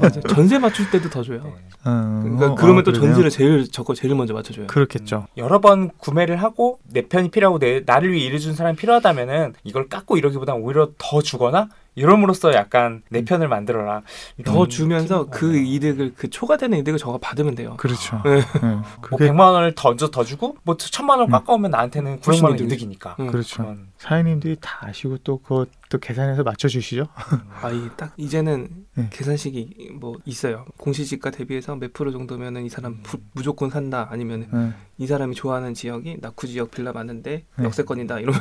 [0.00, 0.20] 맞아.
[0.28, 1.42] 전세 맞출 때도 더 줘요.
[1.44, 1.50] 네.
[1.84, 3.14] 어, 그러니까 어, 그러면 또 그러네요.
[3.14, 4.66] 전세를 제일 저거 제일 먼저 맞춰줘요.
[4.66, 5.26] 그렇겠죠.
[5.36, 10.16] 여러 번 구매를 하고 내 편이 필요하고 내 나를 위해 일해준 사람이 필요하다면은 이걸 깎고
[10.18, 14.02] 이러기보단 오히려 더 주거나 이럼으로써 약간 내 편을 만들어라.
[14.44, 15.30] 더 이런 주면서 팁.
[15.30, 17.74] 그 이득을 그 초과되는 이득을 저가 받으면 돼요.
[17.78, 18.20] 그렇죠.
[18.24, 18.36] 네.
[18.40, 21.30] 네, 뭐 그게 100만 원을 더 얹어 더 주고 뭐 천만 원 음.
[21.30, 22.64] 깎아오면 나한테는 900만 원 이득.
[22.66, 23.16] 이득이니까.
[23.20, 23.28] 응.
[23.28, 23.74] 그렇죠.
[23.98, 27.06] 사장님들이 다 아시고 또 그것도 계산해서 맞춰주시죠?
[27.62, 29.08] 아 이 딱 이제는 네.
[29.10, 30.64] 계산식이 뭐 있어요.
[30.76, 34.72] 공시지가 대비해서 몇 프로 정도면은 이 사람 부- 무조건 산다 아니면 네.
[34.98, 37.64] 이 사람이 좋아하는 지역이 낙후 지역 빌라 많은데 네.
[37.64, 38.40] 역세권이다 이러면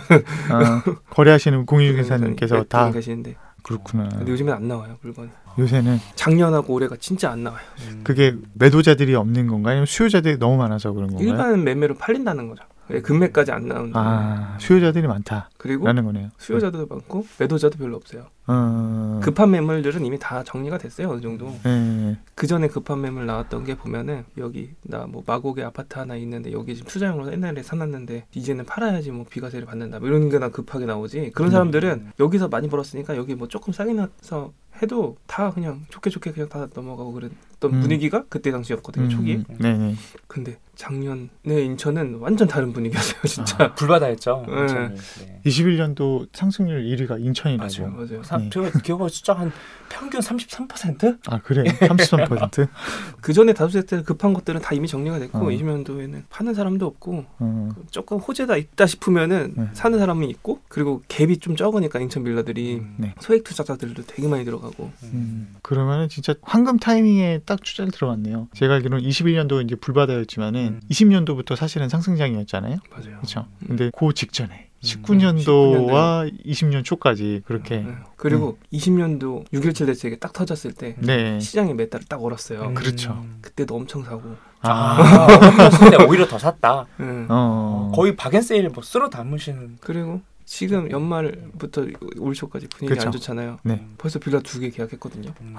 [0.51, 4.09] 아, 거래하시는 공인중개사님께서 다 가시는데 그렇구나.
[4.09, 5.29] 근데 요즘엔 안 나와요 물건이.
[5.57, 7.61] 요새는 작년하고 올해가 진짜 안 나와요.
[8.03, 9.85] 그게 매도자들이 없는 건가요?
[9.85, 11.27] 수요자들이 너무 많아서 그런 건가요?
[11.29, 12.63] 일반 매매로 팔린다는 거죠.
[12.91, 13.91] 예, 금매까지 안 나오는.
[13.95, 16.29] 아 수요자들이 많다라는 그리고 거네요.
[16.37, 18.27] 수요자도 많고 매도자도 별로 없어요.
[18.47, 21.47] 어, 급한 매물들은 이미 다 정리가 됐어요 어느 정도.
[21.63, 22.17] 네.
[22.35, 26.75] 그 전에 급한 매물 나왔던 게 보면은 여기 나 뭐 마곡에 아파트 하나 있는데 여기
[26.75, 31.49] 지금 투자용으로 옛날에 사놨는데 이제는 팔아야지 뭐 비과세를 받는다 뭐 이런 게나 급하게 나오지 그런
[31.49, 31.53] 네.
[31.53, 36.49] 사람들은 여기서 많이 벌었으니까 여기 뭐 조금 싸게 나서 해도 다 그냥 좋게 좋게 그냥
[36.49, 37.79] 다 넘어가고 그랬던 음.
[37.81, 39.95] 분위기가 그때 당시였거든요 초기에 음, 네네.
[40.27, 43.73] 근데 작년에 인천은 완전 다른 분위기였어요 진짜 아.
[43.75, 44.45] 불바다였죠.
[44.47, 44.89] 네.
[45.25, 45.41] 네.
[45.45, 47.73] 21년도 상승률 1위가 인천이라고.
[47.79, 47.95] 맞아요.
[47.95, 49.51] 맞아요 사- 제가 기억하고 숫자 한
[49.89, 51.19] 평균 33%?
[51.27, 51.63] 아 그래?
[51.63, 52.67] 33%?
[53.21, 55.41] 그 전에 다수세 때 급한 것들은 다 이미 정리가 됐고 어.
[55.43, 59.67] 20년도에는 파는 사람도 없고 어, 조금 호재가 있다 싶으면은 네.
[59.73, 62.95] 사는 사람이 있고 그리고 갭이 좀 적으니까 인천 빌라들이 음.
[62.97, 63.15] 네.
[63.19, 68.47] 소액 투자자들도 되게 많이 들어가고 음, 그러면은 진짜 황금 타이밍에 딱 투자를 들어갔네요.
[68.53, 70.81] 제가 알기로는 21년도 이제 불바다였지만은 음.
[70.89, 72.77] 20년도부터 사실은 상승장이었잖아요.
[72.91, 73.15] 맞아요.
[73.17, 73.45] 그렇죠.
[73.61, 73.67] 음.
[73.67, 75.01] 근데 그 직전에 음.
[75.03, 77.95] 19년도와 20년 초까지 그렇게 네.
[78.15, 81.39] 그리고 20년도 6.17 대책이 딱 터졌을 때 네.
[81.39, 82.61] 시장이 몇 달을 딱 얼었어요.
[82.61, 82.73] 음.
[82.73, 83.25] 그렇죠.
[83.41, 84.35] 그때도 엄청 사고.
[84.61, 86.85] 아, 아, 오히려 더 샀다.
[86.97, 87.25] 네.
[87.29, 89.77] 어, 거의 박앤세일 뭐 쓸어 담으시는.
[89.81, 91.85] 그리고 지금 연말부터
[92.19, 93.07] 올 초까지 분위기 그쵸.
[93.07, 93.59] 안 좋잖아요.
[93.63, 93.85] 네.
[93.97, 95.31] 벌써 빌라 두 개 계약했거든요.
[95.41, 95.55] 음.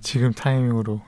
[0.00, 1.00] 지금 타이밍으로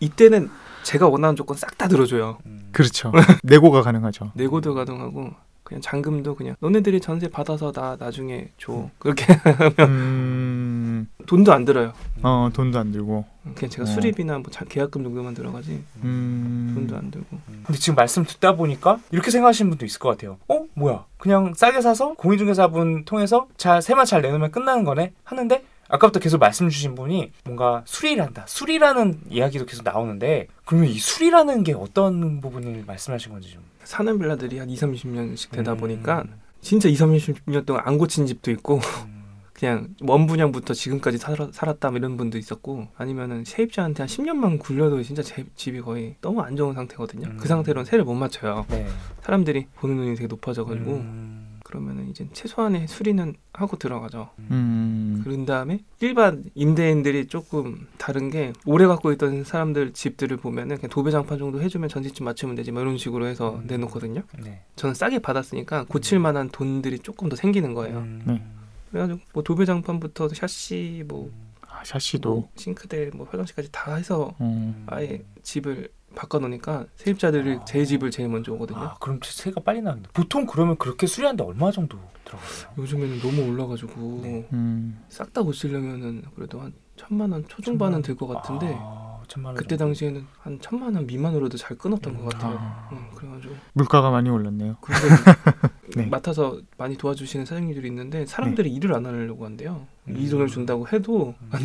[0.00, 0.50] 이때는
[0.84, 2.38] 제가 원하는 조건 싹 다 들어줘요.
[2.46, 2.68] 음.
[2.72, 3.12] 그렇죠.
[3.44, 4.32] 내고가 가능하죠.
[4.34, 5.30] 내고도 가능하고
[5.72, 9.24] 그냥 잔금도 그냥 너네들이 전세 받아서 나 나중에 줘 그렇게
[9.80, 11.94] 음, 돈도 안 들어요.
[12.22, 13.24] 어 돈도 안 들고.
[13.54, 13.86] 그냥 제가 어.
[13.86, 17.38] 수리비나 뭐 자- 계약금 정도만 들어가지 음, 돈도 안 들고.
[17.64, 20.36] 근데 지금 말씀 듣다 보니까 이렇게 생각하시는 분도 있을 것 같아요.
[20.48, 20.66] 어?
[20.74, 21.06] 뭐야?
[21.16, 26.68] 그냥 싸게 사서 공인중개사분 통해서 잘 세만 잘 내놓으면 끝나는 거네 하는데 아까부터 계속 말씀
[26.68, 28.44] 주신 분이 뭔가 수리란다.
[28.46, 33.62] 수리라는 이야기도 계속 나오는데 그러면 이 수리라는 게 어떤 부분을 말씀하신 건지 좀.
[33.84, 35.76] 사는 빌라들이 한 2, 30년씩 되다 음.
[35.78, 36.24] 보니까
[36.60, 39.22] 진짜 2, 30년 동안 안 고친 집도 있고 음.
[39.52, 45.02] 그냥 원 분양부터 지금까지 살아, 살았다 뭐 이런 분도 있었고 아니면은 세입자한테 한 10년만 굴려도
[45.02, 47.28] 진짜 제 집이 거의 너무 안 좋은 상태거든요.
[47.28, 47.36] 음.
[47.36, 48.66] 그 상태로는 세를 못 맞춰요.
[48.70, 48.86] 네.
[49.20, 51.41] 사람들이 보는 눈이 되게 높아져가지고 음.
[51.72, 54.28] 그러면은 이제 최소한의 수리는 하고 들어가죠.
[54.50, 60.90] 음, 그런 다음에 일반 임대인들이 조금 다른 게 오래 갖고 있던 사람들 집들을 보면은 그냥
[60.90, 63.64] 도배장판 정도 해주면 전셋집 맞추면 되지 뭐 이런 식으로 해서 음.
[63.66, 64.22] 내놓거든요.
[64.44, 64.60] 네.
[64.76, 68.00] 저는 싸게 받았으니까 고칠 만한 돈들이 조금 더 생기는 거예요.
[68.00, 68.22] 음.
[68.26, 68.42] 네.
[68.90, 71.30] 그래가지고 뭐 도배장판부터 샤시 뭐,
[71.66, 72.28] 아, 샤시도.
[72.34, 78.52] 뭐 싱크대 뭐 화장실까지 다 해서 음, 아예 집을 바꿔놓으니까 세입자들이 제 집을 제일 먼저
[78.52, 78.78] 오거든요.
[78.78, 82.48] 아, 그럼 세가 빨리 나는데 보통 그러면 그렇게 수리하는데 얼마 정도 들어가요?
[82.78, 84.48] 요즘에는 너무 올라가지고 네.
[84.52, 89.84] 음, 싹다 고치려면은 그래도 한 천만 원 초중반은 들것 같은데 아, 천만 원 그때 정도.
[89.86, 92.58] 당시에는 한 천만 원 미만으로도 잘 끊었던 것 같아요.
[92.60, 94.76] 아, 응, 그래가지고 물가가 많이 올랐네요.
[94.82, 95.00] 근데
[95.96, 96.06] 네.
[96.06, 99.86] 맡아서 많이 도와주시는 사장님들이 있는데 사람들이 일을 안 하려고 한대요.
[100.06, 101.48] 이 돈을 준다고 해도 음.
[101.50, 101.60] 안,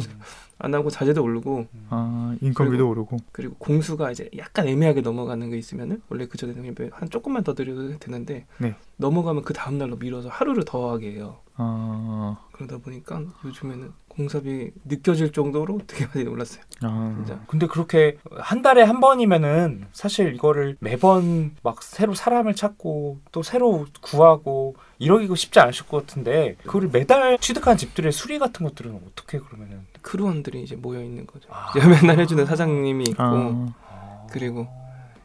[0.60, 3.17] 안 하고 자재도 오르고 아, 인건비도 오르고.
[3.34, 7.99] 그리고 공수가 이제 약간 애매하게 넘어가는 게 있으면은 원래 그 전에는 한 조금만 더 드려도
[7.99, 8.75] 되는데 네.
[8.95, 11.39] 넘어가면 그 다음 날로 미뤄서 하루를 더 하게 해요.
[11.58, 16.63] 아, 그러다 보니까 요즘에는 공사비 느껴질 정도로 되게 많이 올랐어요.
[16.82, 17.39] 아, 진짜.
[17.48, 23.86] 근데 그렇게 한 달에 한 번이면은 사실 이거를 매번 막 새로 사람을 찾고 또 새로
[24.02, 29.86] 구하고 이러기가 쉽지 않으실 것 같은데 그거를 매달 취득한 집들의 수리 같은 것들은 어떻게 그러면은
[30.02, 31.50] 크루원들이 이제 모여 있는 거죠.
[31.52, 31.72] 아.
[31.76, 34.67] 이제 맨날 해주는 사장님이 있고 아, 그리고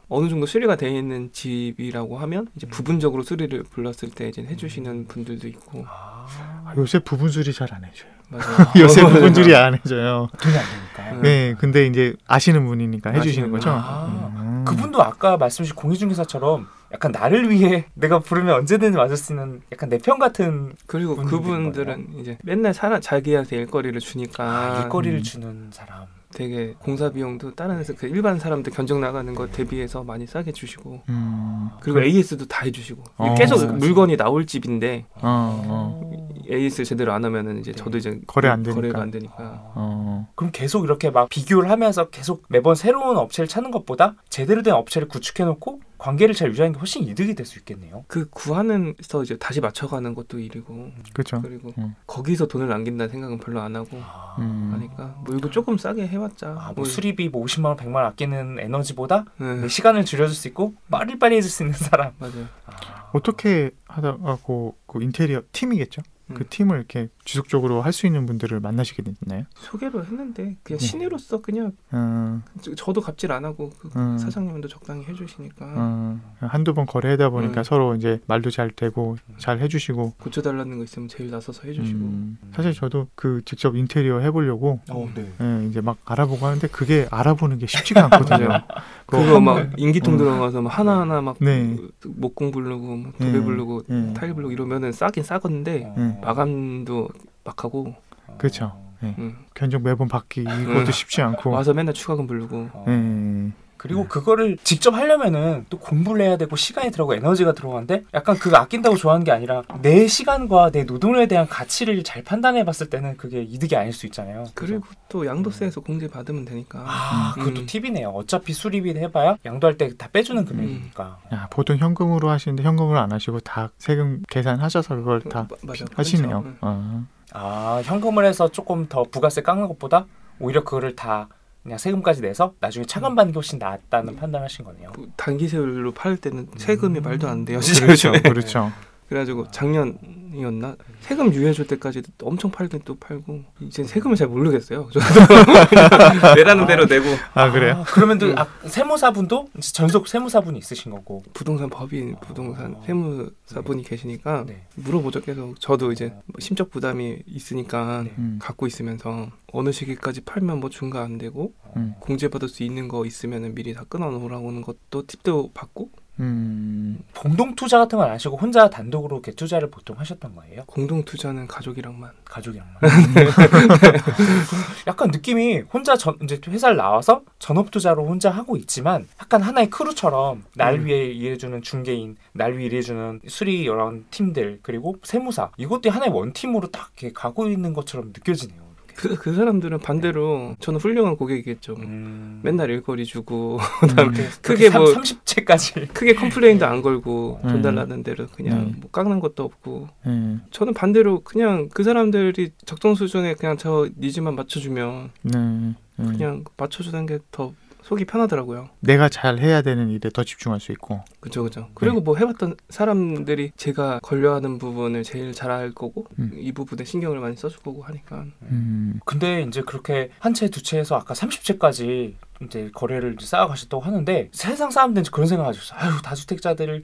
[0.09, 2.69] 어느 정도 수리가 돼 있는 집이라고 하면 이제 음.
[2.69, 6.25] 부분적으로 수리를 불렀을 때 이제 해주시는 분들도 있고 아,
[6.65, 8.11] 아, 요새 부분 수리 잘 안 해줘요.
[8.29, 8.45] 맞아요.
[8.79, 10.27] 요새 부분 수리 안 해줘요.
[10.41, 10.63] 돈이 안
[10.95, 11.15] 되니까.
[11.17, 11.21] 음.
[11.21, 13.69] 네, 근데 이제 아시는 분이니까 해주시는 아시는 거죠.
[13.69, 13.79] 분.
[13.79, 14.65] 아, 음.
[14.65, 19.97] 그분도 아까 말씀하신 공인중개사처럼 약간 나를 위해 내가 부르면 언제든지 맞을 수 있는 약간 내
[19.97, 25.23] 편 같은 그리고 그분들은 이제 맨날 사람 자기한테 일거리를 주니까 아, 일거리를 음.
[25.23, 26.05] 주는 사람.
[26.33, 31.01] 되게 공사 비용도 다른 데서 그 일반 사람들 견적 나가는 거 대비해서 많이 싸게 주시고
[31.09, 31.69] 음.
[31.79, 33.35] 그리고 AS도 다 해주시고 어.
[33.35, 36.11] 계속 물건이 나올 집인데 어, 어,
[36.49, 38.75] AS 제대로 안 하면은 이제 저도 이제 거래 안 되니까.
[38.81, 40.27] 거래가 안 되니까 어.
[40.35, 45.07] 그럼 계속 이렇게 막 비교를 하면서 계속 매번 새로운 업체를 찾는 것보다 제대로 된 업체를
[45.07, 48.03] 구축해 놓고 관계를 잘 유지하는 게 훨씬 이득이 될 수 있겠네요.
[48.07, 51.41] 그 구하는서 이제 다시 맞춰가는 것도 일이고 그렇죠.
[51.41, 51.95] 그리고 음.
[52.07, 54.71] 거기서 돈을 남긴다는 생각은 별로 안 하고 아, 음.
[54.73, 58.05] 하니까 뭐 이거 조금 싸게 해봤자 아, 뭐 뭐, 수리비 뭐 50만 원, 100만 원
[58.05, 62.11] 아끼는 에너지보다 네, 내 시간을 줄여줄 수 있고 빠리빠리 해줄 수 있는 사람.
[62.19, 62.47] 맞아요.
[62.65, 66.01] 아, 어떻게 하다가 그, 그 인테리어 팀이겠죠?
[66.33, 66.35] 음.
[66.35, 69.45] 그 팀을 이렇게 지속적으로 할 수 있는 분들을 만나시게 됐나요?
[69.55, 70.85] 소개로 했는데 그냥 네.
[70.85, 74.17] 신의로서 그냥 어, 저- 저도 갑질 안 하고 그 음.
[74.17, 77.63] 사장님도 적당히 해주시니까 어, 한두 번 거래하다 보니까 음.
[77.63, 82.73] 서로 이제 말도 잘 되고 잘 해주시고 고쳐달라는 거 있으면 제일 나서서 해주시고 음, 사실
[82.73, 85.31] 저도 그 직접 인테리어 해보려고 어, 네.
[85.39, 88.47] 예, 이제 막 알아보고 하는데 그게 알아보는 게 쉽지가 않거든요.
[88.47, 88.61] 맞아요.
[89.05, 90.17] 그거 막 번- 인기통 어.
[90.17, 91.77] 들어가서 막 하나하나 막 네.
[92.05, 94.13] 목공 부르고 막 도배 예, 부르고 예.
[94.13, 96.17] 타일 부르고 이러면은 싸긴 싸건데 음.
[96.23, 97.09] 마감도
[97.43, 97.93] 막 하고
[98.37, 98.77] 그렇죠.
[99.03, 99.15] 예.
[99.17, 99.37] 음.
[99.53, 100.91] 견적 매번 받기 이것도 음.
[100.91, 101.51] 쉽지 않고.
[101.51, 102.85] 와서 맨날 추가금 부르고 어.
[102.87, 103.51] 예.
[103.83, 108.95] 그리고 그거를 직접 하려면은 또 공부를 해야 되고 시간이 들어가고 에너지가 들어가는데 약간 그거 아낀다고
[108.95, 113.75] 좋아하는 게 아니라 내 시간과 내 노동에 대한 가치를 잘 판단해 봤을 때는 그게 이득이
[113.75, 114.45] 아닐 수 있잖아요.
[114.55, 117.65] 그리고 또 양도세에서 공제 받으면 되니까 아, 그것도 음.
[117.65, 118.07] 팁이네요.
[118.09, 121.17] 어차피 수리비 해봐야 양도할 때 다 빼주는 금액이니까.
[121.33, 125.83] 야, 보통 현금으로 하시는데 현금으로 안 하시고 다 세금 계산하셔서 그걸 다 마- 맞아.
[125.93, 126.41] 하시네요.
[126.41, 126.57] 그렇죠.
[126.61, 127.03] 어.
[127.33, 130.05] 아, 현금을 해서 조금 더 부가세 깎는 것보다
[130.39, 131.27] 오히려 그거를 다
[131.63, 134.91] 그냥 세금까지 내서 나중에 차감받는 게 훨씬 낫다는 판단하신 거네요.
[134.97, 137.03] 뭐 단기세율로 팔 때는 세금이 음.
[137.03, 137.61] 말도 안 돼요.
[137.61, 138.11] 진짜 그렇죠.
[138.11, 138.71] 그렇죠.
[139.13, 144.89] 그래가지고 작년이었나 세금 유예줄 때까지 엄청 팔긴 또 팔고 이제 세금을 잘 모르겠어요.
[144.91, 147.05] 저도 내라는 대로 내고
[147.35, 147.75] 아, 그래요?
[147.75, 148.37] 아, 그러면 또 음.
[148.39, 151.21] 아, 세무사분도 전속 세무사분이 있으신 거고.
[151.33, 152.85] 부동산 법인 부동산 아.
[152.87, 154.65] 세무사분이 계시니까 네.
[154.75, 158.15] 물어보죠 계속 저도 이제 뭐 심적 부담이 있으니까 네.
[158.17, 158.39] 음.
[158.41, 161.93] 갖고 있으면서 어느 시기까지 팔면 뭐 중과 안 되고 음.
[161.99, 166.99] 공제받을 수 있는 거 있으면은 미리 다 끊어 놓으라는 것도 팁도 받고 음.
[167.17, 170.63] 공동 투자 같은 건 안 하시고 혼자 단독으로 이렇게 투자를 보통 하셨던 거예요?
[170.65, 172.75] 공동 투자는 가족이랑만 가족이랑만.
[174.87, 180.43] 약간 느낌이 혼자 전 이제 회사를 나와서 전업 투자로 혼자 하고 있지만 약간 하나의 크루처럼
[180.55, 180.85] 날 음.
[180.85, 186.69] 위해 일해주는 중개인, 날 위해 일해주는 수리 이런 팀들 그리고 세무사 이것도 하나의 원 팀으로
[186.71, 188.62] 딱 이렇게 가고 있는 것처럼 느껴지네요.
[188.95, 192.39] 그, 그 사람들은 반대로 저는 훌륭한 고객이겠죠 음.
[192.43, 193.59] 맨날 일거리 주고
[193.95, 197.49] 그렇게 크게 크게 뭐- 30채까지 크게 complain도 안 걸고 음.
[197.49, 198.75] 돈 달라는 대로 그냥 음.
[198.81, 200.37] 뭐 깎는 것도 없고 예.
[200.51, 205.73] 저는 반대로 그냥 그 사람들이 적정 수준에 그냥 저 needs만 맞춰주면 네.
[205.99, 206.03] 예.
[206.03, 207.53] 그냥 맞춰주는 게 더
[207.83, 208.69] 속이 편하더라고요.
[208.79, 211.01] 내가 잘 해야 되는 일에 더 집중할 수 있고.
[211.19, 211.69] 그죠, 그죠.
[211.73, 216.31] 그리고 뭐 해봤던 사람들이 제가 걸려하는 부분을 제일 잘 알 거고 음.
[216.35, 218.99] 이 부분에 신경을 많이 써줄 거고 하니까 음.
[219.05, 222.13] 근데 이제 그렇게 한 채, 두 채에서 아까 30채까지
[222.43, 225.79] 이제 거래를 이제 쌓아가셨다고 하는데 세상 사람들은 그런 생각하셨어요.
[225.79, 226.81] 아유 다주택자들을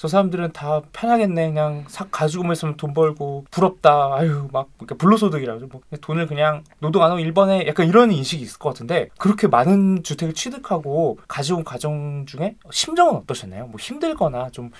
[0.00, 1.48] 저 사람들은 다 편하겠네.
[1.48, 4.14] 그냥 사 가지고만 있으면 돈 벌고 부럽다.
[4.14, 8.58] 아유 막 이렇게 불로소득이라고 뭐 돈을 그냥 노동 안 하고 일본에 약간 이런 인식이 있을
[8.58, 13.66] 것 같은데 그렇게 많은 주택을 취득하고 가져온 가정 중에 심정은 어떠셨나요?
[13.66, 14.70] 뭐 힘들거나 좀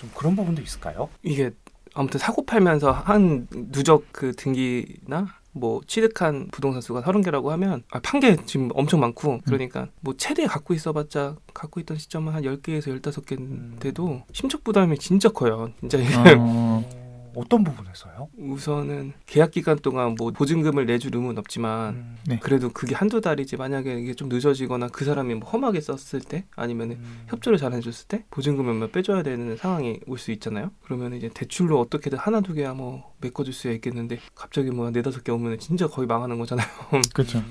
[0.00, 1.10] 좀 그런 부분도 있을까요?
[1.22, 1.50] 이게
[1.92, 8.00] 아무튼 사고 팔면서 한 누적 그 등기나 뭐 취득한 부동산 수가 서른 개라고 하면 아,
[8.00, 14.22] 판게 지금 엄청 많고 그러니까 뭐 최대 갖고 있어봤자 갖고 있던 시점은 한 10개에서 15개인데도
[14.32, 15.70] 심적 부담이 진짜 커요.
[15.80, 15.98] 진짜
[16.38, 16.99] 어.
[17.34, 18.28] 어떤 부분에서요?
[18.38, 22.16] 우선은 계약 기간 동안 뭐 보증금을 내줄 의무는 없지만 음.
[22.26, 22.38] 네.
[22.40, 26.96] 그래도 그게 한두 달이지 만약에 이게 좀 늦어지거나 그 사람이 뭐 험하게 썼을 때 아니면은
[26.96, 27.24] 음.
[27.28, 30.70] 협조를 잘 해줬을 때 보증금을 몇 빼줘야 되는 상황이 올 수 있잖아요.
[30.82, 35.32] 그러면 이제 대출로 어떻게든 하나 두 개야 뭐 메꿔줄 수야 있겠는데 갑자기 뭐 네다섯 개
[35.32, 36.66] 오면 진짜 거의 망하는 거잖아요.
[37.14, 37.42] 그렇죠.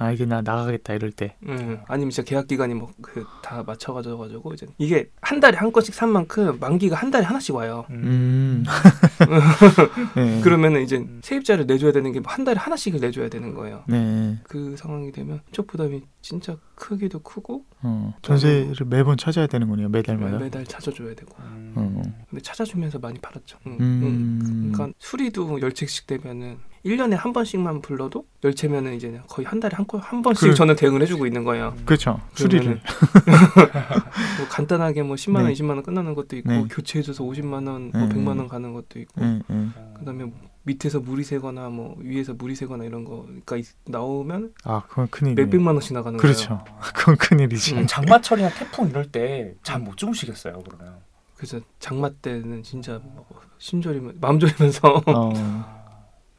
[0.00, 1.34] 아 이게 나 나가겠다 이럴 때.
[1.46, 5.72] 음, 아니면 진짜 계약 기간이 뭐 그 다 맞춰가지고 가지고 이제 이게 한 달에 한
[5.72, 7.86] 건씩 산 만큼 만기가 한 달에 하나씩 와요.
[7.90, 8.62] 음.
[10.16, 10.40] 네.
[10.42, 11.20] 그러면은 이제 음.
[11.22, 13.84] 세입자를 내줘야 되는 게 한 달에 하나씩을 내줘야 되는 거예요.
[13.88, 14.38] 네.
[14.44, 18.14] 그 상황이 되면 쪽 부담이 진짜 크기도 크고 어.
[18.22, 19.88] 전세를 매번 찾아야 되는군요.
[19.88, 20.38] 매달마다.
[20.38, 21.72] 매달 찾아줘야 되고 음.
[21.76, 22.02] 어.
[22.28, 23.58] 근데 찾아주면서 많이 팔았죠.
[23.66, 24.40] 응, 음.
[24.42, 24.72] 응.
[24.72, 29.74] 그러니까 수리도 열 채씩 되면은 1년에 한 번씩만 불러도 열 채면은 이제 거의 한 달에
[29.76, 30.54] 한, 건- 한 번씩 그래.
[30.54, 31.74] 저는 대응을 해주고 있는 거예요.
[31.84, 32.20] 그렇죠.
[32.34, 32.80] 수리를.
[34.38, 35.52] 뭐 간단하게 뭐 10만 원, 네.
[35.52, 36.64] 20만 원 끝나는 것도 있고 네.
[36.70, 38.08] 교체해줘서 50만 원, 뭐 네.
[38.14, 39.68] 100만 원 가는 것도 있고 예, 예.
[39.98, 40.32] 그다음에
[40.64, 45.42] 밑에서 물이 새거나 뭐 위에서 물이 새거나 이런 거가 있- 나오면 아 그건 큰일이네.
[45.42, 46.20] 몇백만 원씩 나가는 거예요.
[46.34, 46.64] 그렇죠.
[46.94, 47.74] 그건 큰일이지.
[47.74, 47.86] 음.
[47.86, 50.96] 장마철이나 태풍 이럴 때 잠 못 주무시겠어요 그러면
[51.36, 53.24] 그래서 장마 때는 진짜 뭐
[53.58, 55.32] 심졸이면 마음 졸이면서 어.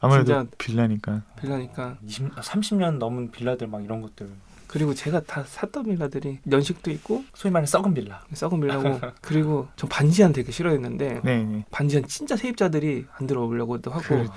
[0.00, 1.22] 아무래도 진짜- 빌라니까.
[1.40, 4.28] 빌라니까 20, 30년 넘은 빌라들 막 이런 것들
[4.66, 8.24] 그리고 제가 다 샀던 빌라들이 연식도 있고 소위 말하는 썩은 빌라.
[8.32, 11.64] 썩은 빌라고 그리고 전 반지한 되게 싫어했는데 네, 네.
[11.72, 14.30] 반지한 진짜 세입자들이 안 들어오려고도 하고 그렇죠.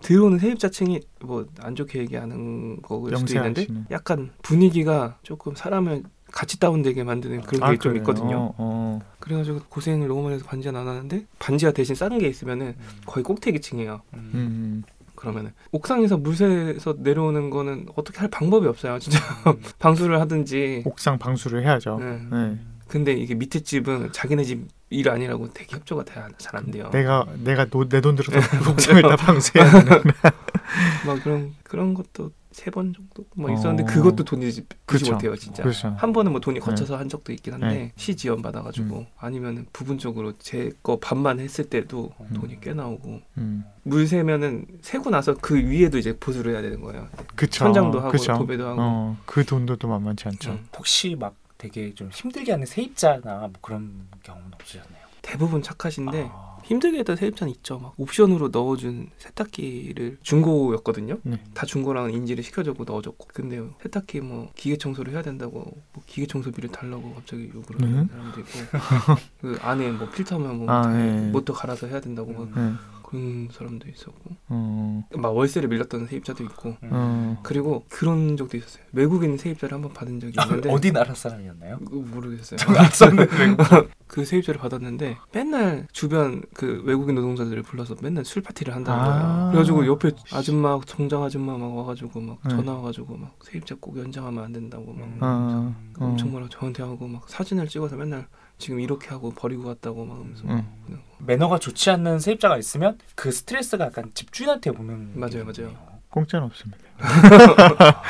[0.00, 3.86] 들어오는 세입자층이 뭐 안 좋게 얘기하는 거일 수도 있는데 영세하시는.
[3.90, 7.96] 약간 분위기가 조금 사람을 같이 다운되게 만드는 그런 게 아, 좀 그래요?
[7.96, 8.36] 있거든요.
[8.36, 9.00] 어, 어.
[9.18, 14.00] 그래가지고 고생을 너무 많이 해서 반지하 안 하는데 반지하 대신 싼게 있으면은 거의 꼭대기층이에요.
[14.14, 14.82] 음, 음.
[15.20, 18.98] 그러면은 옥상에서 물새에서 내려오는 거는 어떻게 할 방법이 없어요.
[18.98, 19.18] 진짜
[19.78, 20.82] 방수를 하든지.
[20.86, 21.98] 옥상 방수를 해야죠.
[22.00, 22.20] 네.
[22.30, 22.58] 네.
[22.90, 26.04] 근데 이게 밑에 집은 자기네 집 일 아니라고 되게 협조가
[26.36, 26.90] 잘 안 돼요.
[26.90, 28.40] 내가 내가 내 돈 들어서
[28.72, 29.70] 옥상을 다 방수해야.
[31.06, 33.54] 막 그런 그런 것도 세 번 정도 막 어.
[33.54, 35.12] 있었는데 그것도 돈이 주지 그쵸.
[35.12, 35.62] 못해요 진짜.
[35.62, 35.94] 그렇죠.
[35.96, 37.92] 한 번은 뭐 돈이 거쳐서 한 적도 있긴 한데 네.
[37.94, 43.62] 시 지원 받아가지고 아니면은 부분적으로 제 거 반만 했을 때도 돈이 꽤 나오고 음.
[43.84, 47.06] 물 세면은 세고 나서 그 위에도 이제 보수를 해야 되는 거예요.
[47.36, 47.60] 그쵸.
[47.64, 48.36] 천장도 하고 그쵸.
[48.36, 48.76] 도배도 하고.
[48.82, 50.50] 어, 그 돈도 또 만만치 않죠.
[50.50, 50.66] 음.
[50.76, 55.10] 혹시 막 되게 좀 힘들게 하는 세입자나 뭐 그런 경험은 없으셨나요?
[55.20, 56.58] 대부분 착하신데 아.
[56.64, 57.78] 힘들게 했던 세입자는 있죠.
[57.78, 61.18] 막 옵션으로 넣어준 세탁기를 중고였거든요.
[61.22, 61.42] 네.
[61.52, 63.28] 다 중고랑 인지를 시켜주고 넣어줬고.
[63.34, 67.86] 근데 세탁기 뭐 기계 청소를 해야 된다고 뭐 기계 청소비를 달라고 갑자기 네.
[67.86, 68.58] 하는 사람도 있고
[69.42, 71.30] 그 안에 뭐 필터면 뭐 아, 다 네.
[71.30, 72.72] 모터 갈아서 해야 된다고 막 네.
[73.10, 77.40] 그런 사람도 있었고 어, 막 월세를 밀렸던 세입자도 있고 어.
[77.42, 78.84] 그리고 그런 적도 있었어요.
[78.92, 81.78] 외국인 세입자를 한번 받은 적이 있는데 어디 나라 사람이었나요?
[81.80, 82.58] 그거 모르겠어요.
[84.06, 89.06] 그 세입자를 받았는데 맨날 주변 그 외국인 노동자들을 불러서 맨날 술 파티를 한다는 아.
[89.06, 89.50] 거예요.
[89.50, 92.50] 그래가지고 옆에 아줌마 정장 아줌마 막 와가지고 막 네.
[92.50, 96.04] 전화 와가지고 막 세입자 꼭 연장하면 안 된다고 막 어, 어.
[96.04, 98.28] 엄청 뭐라 저한테 하고 막 사진을 찍어서 맨날
[98.60, 100.64] 지금 이렇게 하고 버리고 갔다고 막 하면서 응.
[100.86, 105.74] 그냥 매너가 좋지 않는 세입자가 있으면 그 스트레스가 약간 집주인한테 오는 맞아요, 게 맞아요.
[106.10, 106.78] 공짜는 없습니다.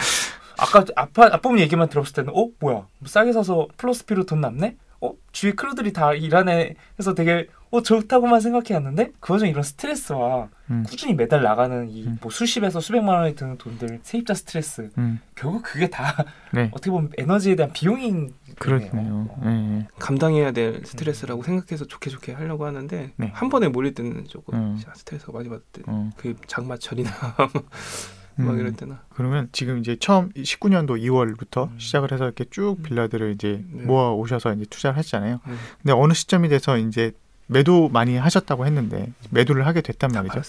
[0.58, 4.76] 아까 아빠 아빠 얘기만 들었을 때는 어 뭐야 뭐 싸게 사서 플러스 피로 돈 남네?
[5.00, 10.84] 어 주위 crew들이 다 일하네 해서 되게 어 좋다고만 생각해왔는데 그 와중에 이런 스트레스와 음.
[10.88, 12.18] 꾸준히 매달 나가는 이 음.
[12.20, 15.20] 뭐 수십에서 수백만 원이 드는 돈들 세입자 스트레스 음.
[15.36, 16.70] 결국 그게 다 네.
[16.72, 19.28] 어떻게 보면 에너지에 대한 비용인 그렇네요.
[19.44, 19.86] 네.
[20.00, 23.30] 감당해야 될 스트레스라고 생각해서 좋게 좋게 하려고 하는데 네.
[23.32, 24.82] 한 번에 몰릴 때는 조금 음.
[24.96, 25.82] 스트레스가 많이 받을 때.
[25.86, 26.10] 어.
[26.16, 27.10] 그 장마철이나
[28.40, 28.46] 음.
[28.46, 31.78] 막 이럴 때나 그러면 지금 이제 처음 19년도 2월부터 음.
[31.78, 33.84] 시작을 해서 이렇게 쭉 빌라들을 이제 네.
[33.84, 35.40] 모아 오셔서 이제 투자를 하셨잖아요.
[35.46, 35.54] 네.
[35.82, 37.12] 근데 어느 시점이 돼서 이제
[37.50, 40.40] 매도 많이 하셨다고 했는데 매도를 하게 됐단 말이죠.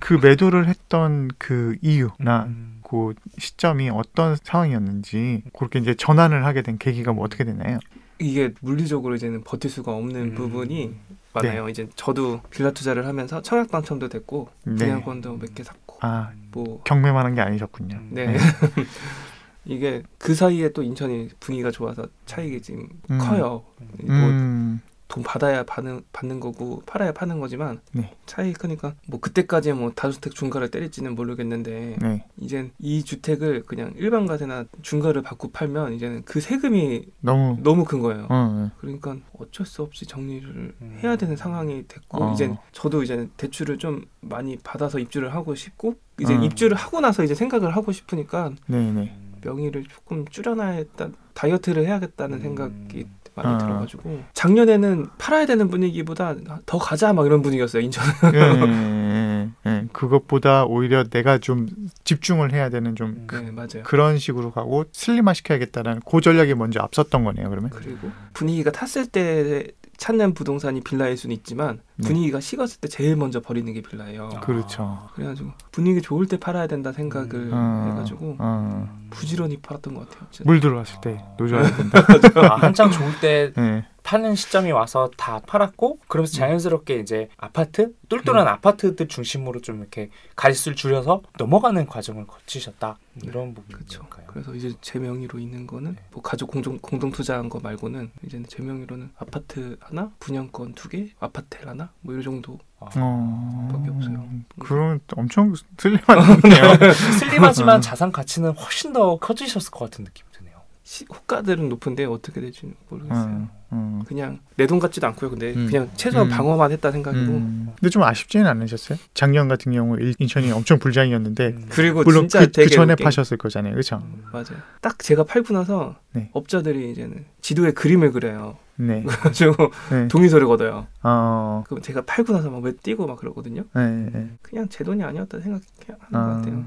[0.00, 2.80] 그 매도를 했던 그 이유나 음.
[2.82, 7.78] 그 시점이 어떤 상황이었는지 그렇게 이제 전환을 하게 된 계기가 뭐 어떻게 되나요?
[8.18, 10.34] 이게 물리적으로 이제는 버틸 수가 없는 음.
[10.34, 10.94] 부분이
[11.32, 11.68] 많아요.
[11.68, 14.74] 이제 저도 빌라 투자를 하면서 청약 당첨도 됐고 네.
[14.76, 18.00] 분양권도 몇개 샀고 아 뭐 경매만 한 게 아니셨군요.
[18.10, 18.36] 네.
[19.64, 23.18] 이게 그 사이에 또 인천이 분위기가 좋아서 차익이 지금 음.
[23.18, 23.62] 커요.
[24.02, 28.14] 뭐 음, 돈 받아야 받는 받는 거고 팔아야 파는 거지만 네.
[28.26, 32.24] 차익이 크니까 뭐 그때까지 뭐 다주택 중가를 때릴지는 모르겠는데 네.
[32.36, 38.00] 이젠 이 주택을 그냥 일반 가세나 중가를 받고 팔면 이제는 그 세금이 너무 너무 큰
[38.00, 38.26] 거예요.
[38.28, 40.98] 어, 그러니까 어쩔 수 없이 정리를 음.
[41.02, 42.32] 해야 되는 상황이 됐고 어.
[42.34, 46.44] 이제 저도 이제 대출을 좀 많이 받아서 입주를 하고 싶고 이제 음.
[46.44, 49.16] 입주를 하고 나서 이제 생각을 하고 싶으니까 네, 네.
[49.42, 52.42] 명의를 조금 줄여놔야겠다 다이어트를 해야겠다는 음.
[52.42, 53.06] 생각이
[53.42, 53.58] 많이 아.
[53.58, 56.34] 들어가지고 작년에는 팔아야 되는 분위기보다
[56.66, 59.84] 더 가자 막 이런 분위기였어요 인천은 예, 예, 예, 예.
[59.92, 61.68] 그것보다 오히려 내가 좀
[62.04, 66.80] 집중을 해야 되는 좀 그, 네 맞아요 그런 식으로 가고 슬림화 시켜야겠다라는 그 전략이 먼저
[66.80, 67.48] 앞섰던 거네요.
[67.48, 69.66] 그러면 그리고 분위기가 탔을 때
[69.96, 71.82] 찾는 부동산이 빌라일 수는 있지만 네.
[72.04, 75.08] 분위기가 식었을 때 제일 먼저 버리는 게 빌라예요 그렇죠.
[75.14, 78.88] 그래가지고 분위기 좋을 때 팔아야 된다 생각을 어, 해가지고 어.
[79.10, 80.28] 부지런히 팔았던 것 같아요.
[80.30, 80.48] 진짜.
[80.48, 81.98] 물 들어왔을 때 노져야 된다.
[82.52, 83.84] 아, 한창 좋을 때 예.
[84.02, 90.76] 파는 시점이 와서 다 팔았고 그러면서 자연스럽게 이제 아파트 똘똘한 아파트들 중심으로 좀 이렇게 가짓수를
[90.76, 94.00] 줄여서 넘어가는 과정을 거치셨다 이런 그렇죠.
[94.04, 94.26] 부분일까요?
[94.28, 98.62] 그래서 이제 제 명의로 있는 거는 뭐 가족 공동 공동 투자한 거 말고는 이제는 제
[98.62, 102.58] 명의로는 아파트 하나, 분양권 두 개, 아파트 하나 뭐 이 정도.
[102.80, 103.68] 어.
[103.72, 104.24] 밖에 없어요.
[104.60, 106.92] 그럼 엄청 슬림하네요.
[107.18, 110.58] 슬림하지만 자산 가치는 훨씬 더 커지셨을 것 같은 느낌이 드네요.
[110.84, 113.24] 시, 호가들은 높은데 어떻게 될지 모르겠어요.
[113.26, 114.02] 음, 음.
[114.06, 115.30] 그냥 내 돈 같지도 않고요.
[115.30, 115.66] 근데 음.
[115.66, 116.30] 그냥 최소한 음.
[116.30, 117.32] 방어만 했다 생각이고.
[117.32, 117.72] 음.
[117.78, 118.96] 근데 좀 아쉽지는 않으셨어요?
[119.12, 121.66] 작년 같은 경우 일- 인천이 엄청 불장이었는데 음.
[121.70, 124.00] 그리고 물론 진짜 그, 그 전에 웃긴 파셨을 거잖아요, 그렇죠?
[124.32, 124.62] 맞아요.
[124.80, 126.30] 딱 제가 팔고 나서 네.
[126.32, 128.56] 업자들이 이제는 지도에 그림을 그려요.
[128.80, 129.02] 네.
[129.06, 130.08] 그래가지고 네.
[130.08, 130.86] 동의서를 걷어요.
[131.02, 131.64] 어.
[131.66, 133.64] 그럼 제가 팔고 나서 막 왜 뛰고 막 그러거든요.
[133.74, 134.30] 네, 네.
[134.42, 135.64] 그냥 제 돈이 아니었다 생각하는
[136.12, 136.26] 아.
[136.26, 136.64] 것 같아요.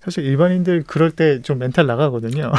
[0.00, 2.52] 사실 일반인들 그럴 때 좀 멘탈 나가거든요.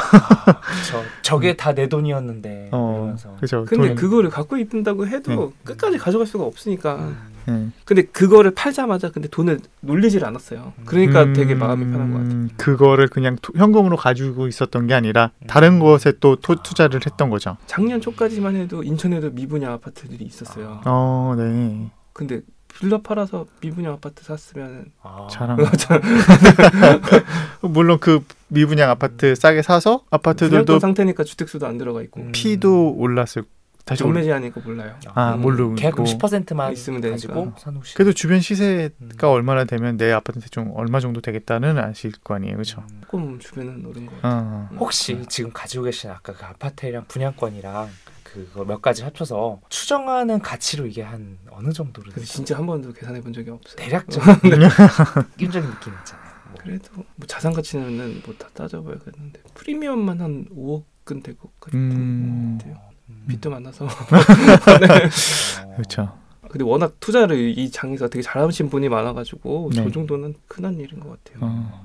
[0.89, 3.15] 저 저게 다 내 돈이었는데 어.
[3.37, 3.65] 그렇죠.
[3.65, 5.49] 근데 돈- 그거를 갖고 있다고 해도 네.
[5.63, 7.11] 끝까지 가져갈 수가 없으니까.
[7.45, 7.69] 네.
[7.85, 10.73] 근데 그거를 팔자마자 근데 돈을 놀리질 않았어요.
[10.85, 12.33] 그러니까 되게 마음이 편한 것 같아요.
[12.33, 15.47] 음, 그거를 그냥 투- 현금으로 가지고 있었던 게 아니라 음.
[15.47, 17.57] 다른 것에 또 토- 투자를 했던 거죠.
[17.67, 20.81] 작년 초까지만 해도 인천에도 미분양 아파트들이 있었어요.
[20.85, 21.89] 어, 네.
[22.13, 22.41] 근데
[22.79, 25.27] 빌라 팔아서 미분양 아파트 샀으면 아.
[25.29, 25.57] 자랑.
[27.61, 32.29] 물론 그 미분양 아파트 싸게 사서 아파트들도 분양권 상태니까 주택수도 안 들어가 있고 음.
[32.33, 33.43] 피도 올랐을
[33.85, 34.09] 다시 올.
[34.13, 34.95] 경매 제한이니까 몰라요.
[35.13, 36.17] 아, 음, 모르고 계약금 있고.
[36.27, 37.15] 10%만 있으면 되니까.
[37.15, 37.95] 가지고 사놓으시.
[37.95, 39.09] 그래도 주변 시세가 음.
[39.23, 42.83] 얼마나 되면 내 아파트한테 좀 얼마 정도 되겠다는 아실 거 아니에요, 그렇죠?
[43.01, 44.69] 조금 주변은 오른 것 같아요.
[44.71, 44.75] 어.
[44.77, 47.89] 혹시 지금 가지고 계신 아까 그 아파트랑 분양권이랑
[48.23, 53.21] 그거 몇 가지 합쳐서 추정하는 가치로 이게 한 어느 정도로 근데 진짜 한 번도 계산해
[53.21, 53.75] 본 적이 없어요.
[53.75, 54.49] 대략적인
[55.37, 56.31] 느낌적인 느낌 있잖아요.
[56.49, 56.55] 뭐.
[56.61, 62.57] 그래도 뭐 자산 가치는 뭐다 따져봐야겠는데 프리미엄만 한 5억은 될것 같은 음.
[62.59, 62.92] 것 같아요.
[63.09, 63.25] 음.
[63.27, 63.85] 빚도 많아서.
[63.85, 63.89] 어.
[65.75, 66.17] 그렇죠.
[66.49, 69.83] 근데 워낙 투자를 이 장에서 되게 잘하신 분이 많아가지고 네.
[69.83, 71.39] 저 정도는 큰한 일인 것 같아요.
[71.41, 71.83] 어.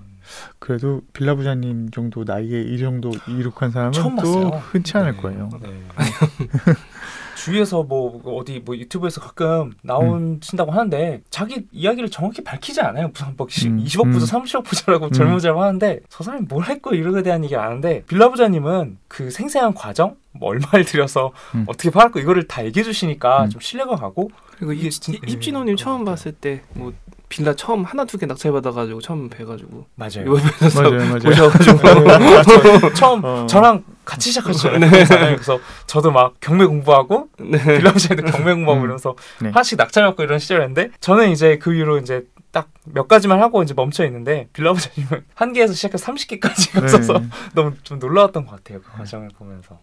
[0.59, 4.49] 그래도 빌라 부자님 정도 나이에 이 정도 이룩한 사람은 처음 또 봤어요.
[4.71, 5.23] 흔치 않을 네.
[5.23, 5.49] 거예요.
[5.63, 5.71] 네.
[7.39, 13.09] 주위에서 뭐 어디 뭐 유튜브에서 가끔 나온신다고 하는데 자기 이야기를 정확히 밝히지 않아요.
[13.09, 14.11] 무슨 뭐 음, 20억 음.
[14.11, 15.13] 부자, 30억 부자라고 음.
[15.13, 19.75] 젊은이라고 하는데 저 사람이 뭘 했고 이런 거에 대한 얘기를 아는데 빌라 부자님은 그 생생한
[19.75, 21.65] 과정, 뭐 얼마를 들여서 음.
[21.69, 23.51] 어떻게 팔았고 이거를 다 얘기해 주시니까 음.
[23.51, 26.93] 좀 신뢰가 가고 그리고 이게 진- 이- 입진호님 예, 처음 봤을 때 뭐
[27.29, 30.33] 빌라 처음 하나 두 개 낙찰 받아가지고 처음 뵈가지고 맞아요.
[30.75, 31.19] 맞아요, 맞아요.
[31.19, 31.79] 보셔가지고
[32.81, 33.47] 저 처음 어.
[33.47, 34.79] 저랑 같이 시작하셨잖아요.
[34.81, 34.89] 네.
[34.89, 35.35] 부동산을.
[35.37, 37.63] 그래서 저도 막 경매 공부하고 네.
[37.79, 38.85] 빌라 부자님도 경매 공부하고 음.
[38.85, 39.49] 이러면서 네.
[39.51, 44.07] 하나씩 낙찰 받고 이런 시절이었는데 저는 이제 그 이후로 이제 딱몇 가지만 하고 이제 멈춰
[44.07, 47.27] 있는데 빌라 부자님은 한 개에서 시작해서 30개까지 갔어서 네.
[47.53, 48.81] 너무 좀 놀라웠던 것 같아요.
[48.81, 49.79] 그 과정을 보면서.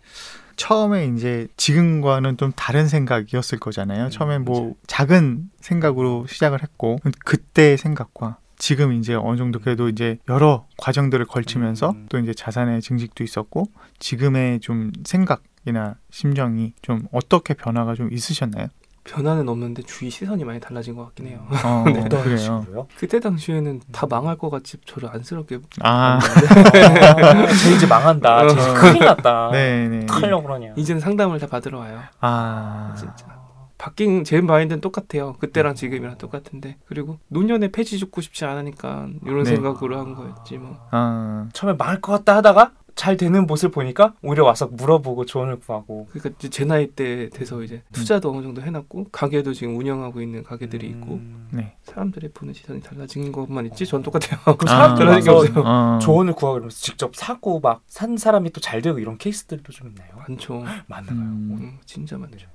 [0.56, 4.10] 처음에 이제 지금과는 좀 다른 생각이었을 거잖아요.
[4.10, 10.66] 처음에 뭐 작은 생각으로 시작을 했고 그때의 생각과 지금 이제 어느 정도 그래도 이제 여러
[10.78, 12.06] 과정들을 걸치면서 음.
[12.10, 13.66] 또 이제 자산의 증식도 있었고
[14.00, 18.68] 지금의 좀 생각 이나 심정이 좀 어떻게 변화가 좀 있으셨나요?
[19.06, 21.46] 변화는 없는데 주위 시선이 많이 달라진 것 같긴 해요.
[21.64, 22.02] 어, 네.
[22.04, 22.38] 어떤.
[22.38, 22.88] 식으로요?
[22.98, 26.20] 그때 당시에는 다 망할 것 같이 저를 안쓰럽게 아, 아,
[27.64, 28.48] 쟤 이제 망한다.
[28.48, 29.50] 쟤 이제 큰일 났다.
[29.52, 30.06] 네, 네.
[30.10, 30.74] 하려고 그러냐.
[30.76, 32.00] 이제는 상담을 다 받으러 와요.
[32.20, 33.36] 아, 진짜.
[33.78, 35.34] 바뀐 제 마인드는 똑같아요.
[35.34, 39.52] 그때랑 지금이랑 똑같은데 그리고 노년에 폐지 죽고 싶지 않으니까 이런 네.
[39.52, 40.78] 생각으로 한 거였지 뭐.
[40.92, 46.08] 아, 처음에 망할 것 같다 하다가 잘 되는 모습을 보니까 오히려 와서 물어보고 조언을 구하고.
[46.12, 50.88] 그러니까 제 나이 때 돼서 이제 투자도 어느 정도 해놨고 가게도 지금 운영하고 있는 가게들이
[50.88, 51.50] 있고 음.
[51.52, 51.76] 네.
[51.84, 54.40] 사람들의 보는 시선이 달라진 것만 있지 전 똑같아요.
[54.58, 55.64] 그럼 아, 사람들 달라진 없어요.
[55.66, 56.00] 어.
[56.02, 60.10] 조언을 구하고 이러면서 직접 사고 막 산 사람이 또 잘 되고 이런 케이스들도 좀 있나요?
[60.28, 60.64] 많죠.
[60.88, 61.12] 많나요?
[61.18, 61.58] 음.
[61.60, 62.48] 음, 진짜 많죠.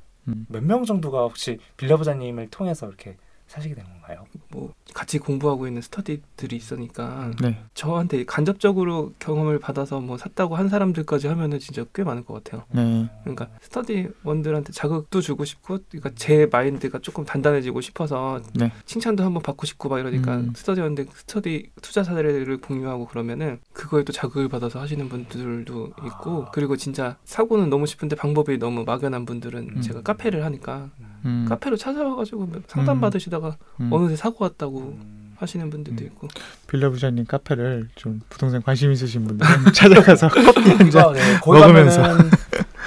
[0.49, 3.17] 몇명 정도가 혹시 빌라 부자님을 통해서 이렇게
[3.51, 4.25] 사시게 된 건가요?
[4.49, 7.61] 뭐 같이 공부하고 있는 스터디들이 있으니까 네.
[7.75, 12.65] 저한테 간접적으로 경험을 받아서 뭐 샀다고 한 사람들까지 하면은 진짜 꽤 많을 것 같아요.
[12.71, 13.11] 네.
[13.25, 18.71] 그러니까 스터디원들한테 자극도 주고 싶고, 그러니까 제 마인드가 조금 단단해지고 싶어서 네.
[18.85, 20.53] 칭찬도 한번 받고 싶고 막 이러니까 음.
[20.55, 27.17] 스터디원들 스터디 투자 사례를 공유하고 그러면은 그거에 또 자극을 받아서 하시는 분들도 있고, 그리고 진짜
[27.25, 29.81] 사고는 너무 싶은데 방법이 너무 막연한 분들은 음.
[29.81, 31.10] 제가 카페를 하니까 음.
[31.49, 33.01] 카페로 찾아와가지고 상담 음.
[33.01, 33.93] 받으시다가 음.
[33.93, 35.35] 어느새 사고 왔다고 음.
[35.37, 36.07] 하시는 분들도 음.
[36.07, 36.29] 있고.
[36.69, 41.13] 빌라 부자님 카페를 좀 부동산 관심 있으신 분들 찾아가서 커피 한 잔.
[41.13, 42.03] 그러니까 네, 먹으면서.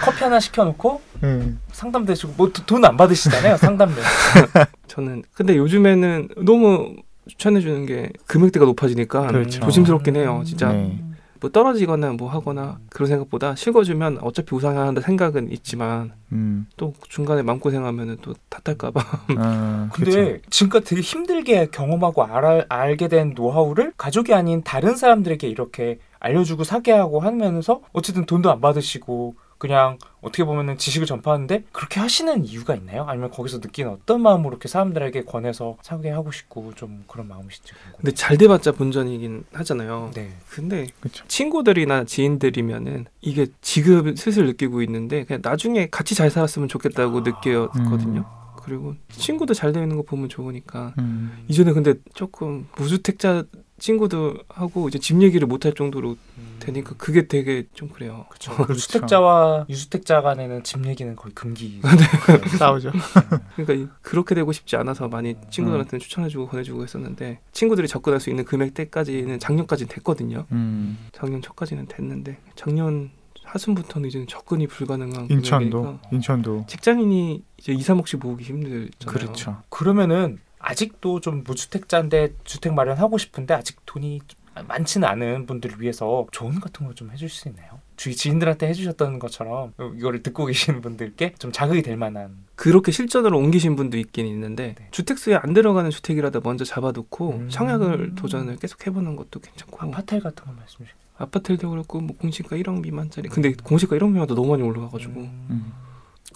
[0.04, 1.54] 커피 하나 시켜놓고 네.
[1.72, 4.02] 상담 대주고 뭐 돈 안 받으시잖아요 상담 대.
[4.88, 6.96] 저는 근데 요즘에는 너무
[7.28, 9.62] 추천해 주는 게 금액대가 높아지니까 그렇죠.
[9.62, 10.44] 조심스럽긴 해요.
[10.46, 11.03] 진짜 네.
[11.44, 16.68] 뭐 떨어지거나 뭐 하거나 그런 생각보다 실거주면 어차피 우상한다 생각은 있지만 음.
[16.78, 19.02] 또 중간에 마음고생하면은 또 탓할까봐
[19.36, 20.50] 아, 근데 그쵸.
[20.50, 26.94] 지금까지 되게 힘들게 경험하고 알, 알게 된 노하우를 가족이 아닌 다른 사람들에게 이렇게 알려주고 사게
[26.94, 33.05] 하고 하면서 어쨌든 돈도 안 받으시고 그냥 어떻게 보면은 지식을 전파하는데 그렇게 하시는 이유가 있나요?
[33.07, 37.95] 아니면 거기서 느끼는 어떤 마음으로 이렇게 사람들에게 권해서 사게 하고 싶고 좀 그런 마음이신지 궁금해요.
[37.95, 40.11] 근데 잘 돼봤자 본전이긴 하잖아요.
[40.16, 40.34] 네.
[40.49, 41.24] 근데 그쵸.
[41.30, 48.26] 친구들이나 지인들이면은 이게 지금 슬슬 느끼고 있는데 그냥 나중에 같이 잘 살았으면 좋겠다고 느꼈거든요.
[48.57, 51.45] 그리고 친구도 잘 되는 거 보면 좋으니까 음.
[51.47, 53.45] 이전에 근데 조금 무주택자
[53.84, 56.16] 친구들하고 이제 집 얘기를 못할 정도로
[56.60, 58.26] 되니까 그게 되게 좀 그래요.
[58.32, 58.56] 그렇죠.
[58.56, 58.76] 그렇죠.
[58.76, 61.82] 주택자와 유주택자 간에는 집 얘기는 거의 금기.
[62.58, 62.92] 싸우죠.
[63.58, 68.46] 그러니까 이- 그렇게 되고 싶지 않아서 많이 친구들한테는 추천해주고 보내주고 했었는데 친구들이 접근할 수 있는
[68.46, 70.46] 금액대까지는 작년까지는 됐거든요.
[70.54, 73.12] 음, 작년 초까지는 됐는데 작년
[73.44, 78.90] 하순부터는 이제 접근이 불가능한 인천도 금액이니까 인천도 직장인이 이제 2, 3억씩 모으기 힘들잖아요.
[79.06, 79.58] 그렇죠.
[79.70, 84.22] 그러면은 아직도 좀 무주택자인데 주택 마련하고 싶은데 아직 돈이
[84.68, 87.80] 많지는 않은 분들을 위해서 조언 같은 거 좀 해줄 수 있나요?
[87.97, 93.76] 주위 지인들한테 해주셨던 것처럼 이거를 듣고 계시는 분들께 좀 자극이 될 만한 그렇게 실전으로 옮기신
[93.76, 94.88] 분도 있긴 있는데 네.
[94.91, 97.49] 주택수에 안 들어가는 주택이라도 먼저 잡아두고 음.
[97.49, 101.03] 청약을 도전을 계속 해보는 것도 괜찮고 아파트 같은 거 말씀해 주세요.
[101.18, 105.74] 아파트도 그렇고 뭐 공시가 1억 미만짜리 근데 공시가 1억 미만도 너무 많이 올라가가지고 음.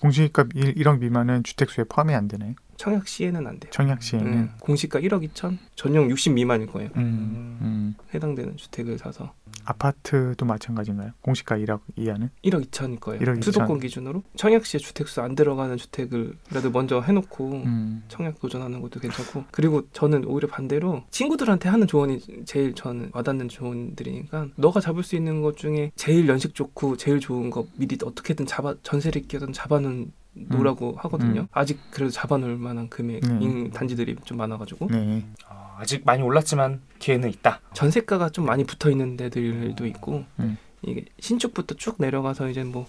[0.01, 2.55] 공시지가 1 억 미만은 주택수에 포함이 안 되네.
[2.77, 3.71] 청약 시에는 안 돼요.
[3.71, 4.27] 청약 시에는.
[4.33, 6.89] 음, 공시가 1억 2천 전용 60 미만일 거예요.
[6.95, 7.76] 음, 음.
[8.13, 9.33] 해당되는 주택을 사서
[9.65, 11.11] 아파트도 마찬가지인가요?
[11.21, 12.29] 공시가 1억 이하는?
[12.43, 13.19] 1억 2천일 거예요.
[13.21, 13.43] 1억 2천.
[13.43, 18.03] 수도권 기준으로 청약 시에 주택수 안 들어가는 주택이라도 먼저 해놓고 음.
[18.07, 24.47] 청약 도전하는 것도 괜찮고 그리고 저는 오히려 반대로 친구들한테 하는 조언이 제일 저는 와닿는 조언들이니까
[24.55, 28.75] 너가 잡을 수 있는 것 중에 제일 연식 좋고 제일 좋은 거 미리 어떻게든 잡아
[28.83, 31.41] 전세를 끼든 잡아놓으라고 하거든요.
[31.41, 31.47] 음.
[31.51, 33.39] 아직 그래도 잡아놓을 만한 금액 네.
[33.41, 35.25] 인 단지들이 좀 많아가지고 네.
[35.49, 37.61] 어, 아직 많이 올랐지만 기회는 있다.
[37.73, 40.57] 전세가가 좀 많이 붙어 있는 데들도 있고 음.
[40.81, 42.87] 이게 신축부터 쭉 내려가서 이제 뭐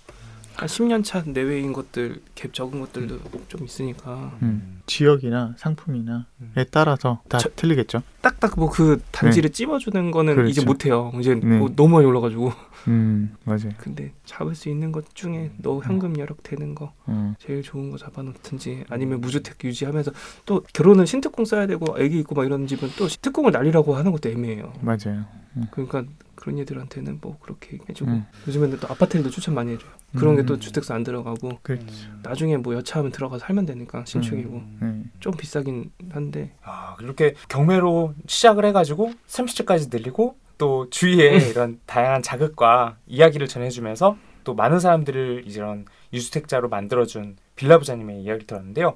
[0.58, 4.80] 한 10년 차 내외인 것들 갭 적은 것들도 좀 있으니까 음.
[4.86, 8.02] 지역이나 상품이나에 따라서 다 저- 틀리겠죠.
[8.22, 10.50] 딱딱 뭐 그 단지를 찝어주는 거는 그렇죠.
[10.50, 11.12] 이제 못해요.
[11.20, 11.58] 이제 네.
[11.58, 12.52] 뭐 너무 많이 올라가지고.
[12.88, 13.70] 음, 맞아요.
[13.78, 17.36] 근데 잡을 수 있는 것 중에 너 현금 여력 되는 거 음.
[17.38, 20.10] 제일 좋은 거 잡아놓든지 아니면 무주택 유지하면서
[20.44, 24.28] 또 결혼은 신특공 써야 되고 아기 있고 막 이런 집은 또 특공을 날리라고 하는 것도
[24.30, 24.72] 애매해요.
[24.80, 25.24] 맞아요.
[25.70, 26.04] 그러니까
[26.48, 28.26] 그런 애들한테는 뭐 그렇게 해주고 음.
[28.46, 29.90] 요즘에는 또 아파트들도 추천 많이 해줘요.
[30.16, 30.60] 그런 게또 음.
[30.60, 31.86] 주택수 안 들어가고 그렇죠.
[32.22, 35.02] 나중에 뭐 여차하면 들어가서 살면 되니까 신축이고 네.
[35.20, 42.96] 좀 비싸긴 한데 아, 이렇게 경매로 시작을 해가지고 30주까지 늘리고 또 주위에 이런 다양한 자극과
[43.06, 45.84] 이야기를 전해주면서 또 많은 사람들을 이런
[46.14, 48.94] 유주택자로 만들어준 빌라 부자님의 이야기를 들었는데요.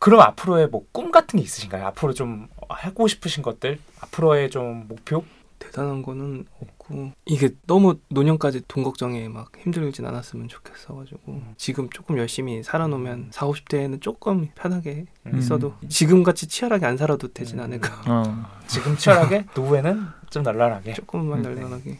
[0.00, 1.84] 그럼 앞으로의 뭐 꿈 같은 게 있으신가요?
[1.88, 5.24] 앞으로 좀 하고 싶으신 것들, 앞으로의 좀 목표?
[5.58, 6.44] 대단한 거는
[6.84, 13.46] 없고 이게 너무 노년까지 돈 걱정에 막 힘들진 않았으면 좋겠어가지고 지금 조금 열심히 살아놓으면 4,
[13.46, 15.38] 50대에는 조금 편하게 음.
[15.38, 18.02] 있어도 지금 같이 치열하게 안 살아도 되진 않을까.
[18.10, 19.46] 어, 지금 치열하게?
[19.56, 20.94] 노후에는 좀 널널하게.
[20.94, 21.42] 조금만 음.
[21.42, 21.98] 널널하게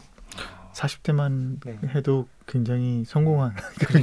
[0.75, 1.79] 40대만 네.
[1.95, 3.53] 해도 굉장히 성공한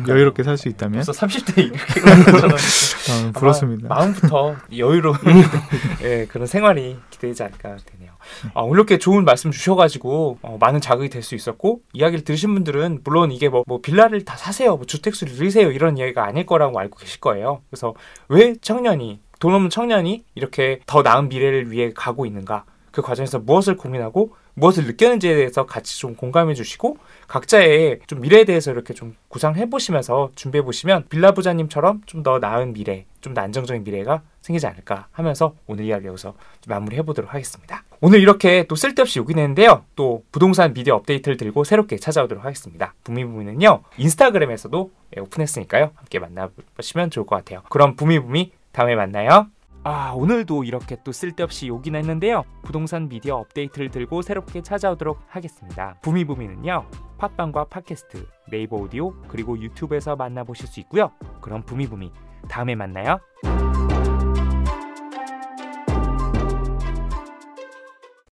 [0.09, 1.79] 여유롭게 살 수 있다면 벌써 30대 이렇게
[3.29, 3.89] 어, 부럽습니다.
[3.89, 5.17] 마음부터 여유로운
[6.03, 8.13] 예, 그런 생활이 기대되지 않을까 되네요.
[8.55, 13.03] 아, 오늘 이렇게 좋은 말씀 주셔가지고 어, 많은 자극이 될 수 있었고 이야기를 들으신 분들은
[13.05, 16.99] 물론 이게 뭐, 뭐 빌라를 다 사세요, 뭐 주택수를 늘리세요 이런 이야기가 아닐 거라고 알고
[16.99, 17.61] 계실 거예요.
[17.71, 17.95] 그래서
[18.29, 22.65] 왜 청년이 돈 없는 청년이 이렇게 더 나은 미래를 위해 가고 있는가?
[22.91, 28.71] 그 과정에서 무엇을 고민하고 무엇을 느꼈는지에 대해서 같이 좀 공감해 주시고 각자의 좀 미래에 대해서
[28.71, 33.83] 이렇게 좀 구상해 보시면서 준비해 보시면 빌라 부자님처럼 좀 더 나은 미래, 좀 더 안정적인
[33.85, 36.35] 미래가 생기지 않을까 하면서 오늘 이야기 여기서
[36.69, 37.85] 마무리해 보도록 하겠습니다.
[38.01, 39.85] 오늘 이렇게 또 쓸데없이 욕이 내는데요.
[39.97, 42.95] 또 부동산 미디어 업데이트를 들고 새롭게 찾아오도록 하겠습니다.
[43.05, 47.63] 부미부미는요 인스타그램에서도 예, 오픈했으니까요 함께 만나보시면 좋을 것 같아요.
[47.71, 49.47] 그럼 부미부미 다음에 만나요.
[49.85, 52.45] 아 오늘도 이렇게 또 쓸데없이 욕이나 했는데요.
[52.63, 55.97] 부동산 미디어 업데이트를 들고 새롭게 찾아오도록 하겠습니다.
[56.03, 56.87] 부미부미는요
[57.19, 61.11] 팟빵과 팟캐스트 네이버 오디오 그리고 유튜브에서 만나보실 수 있고요.
[61.41, 62.13] 그럼 부미부미
[62.49, 63.19] 다음에 만나요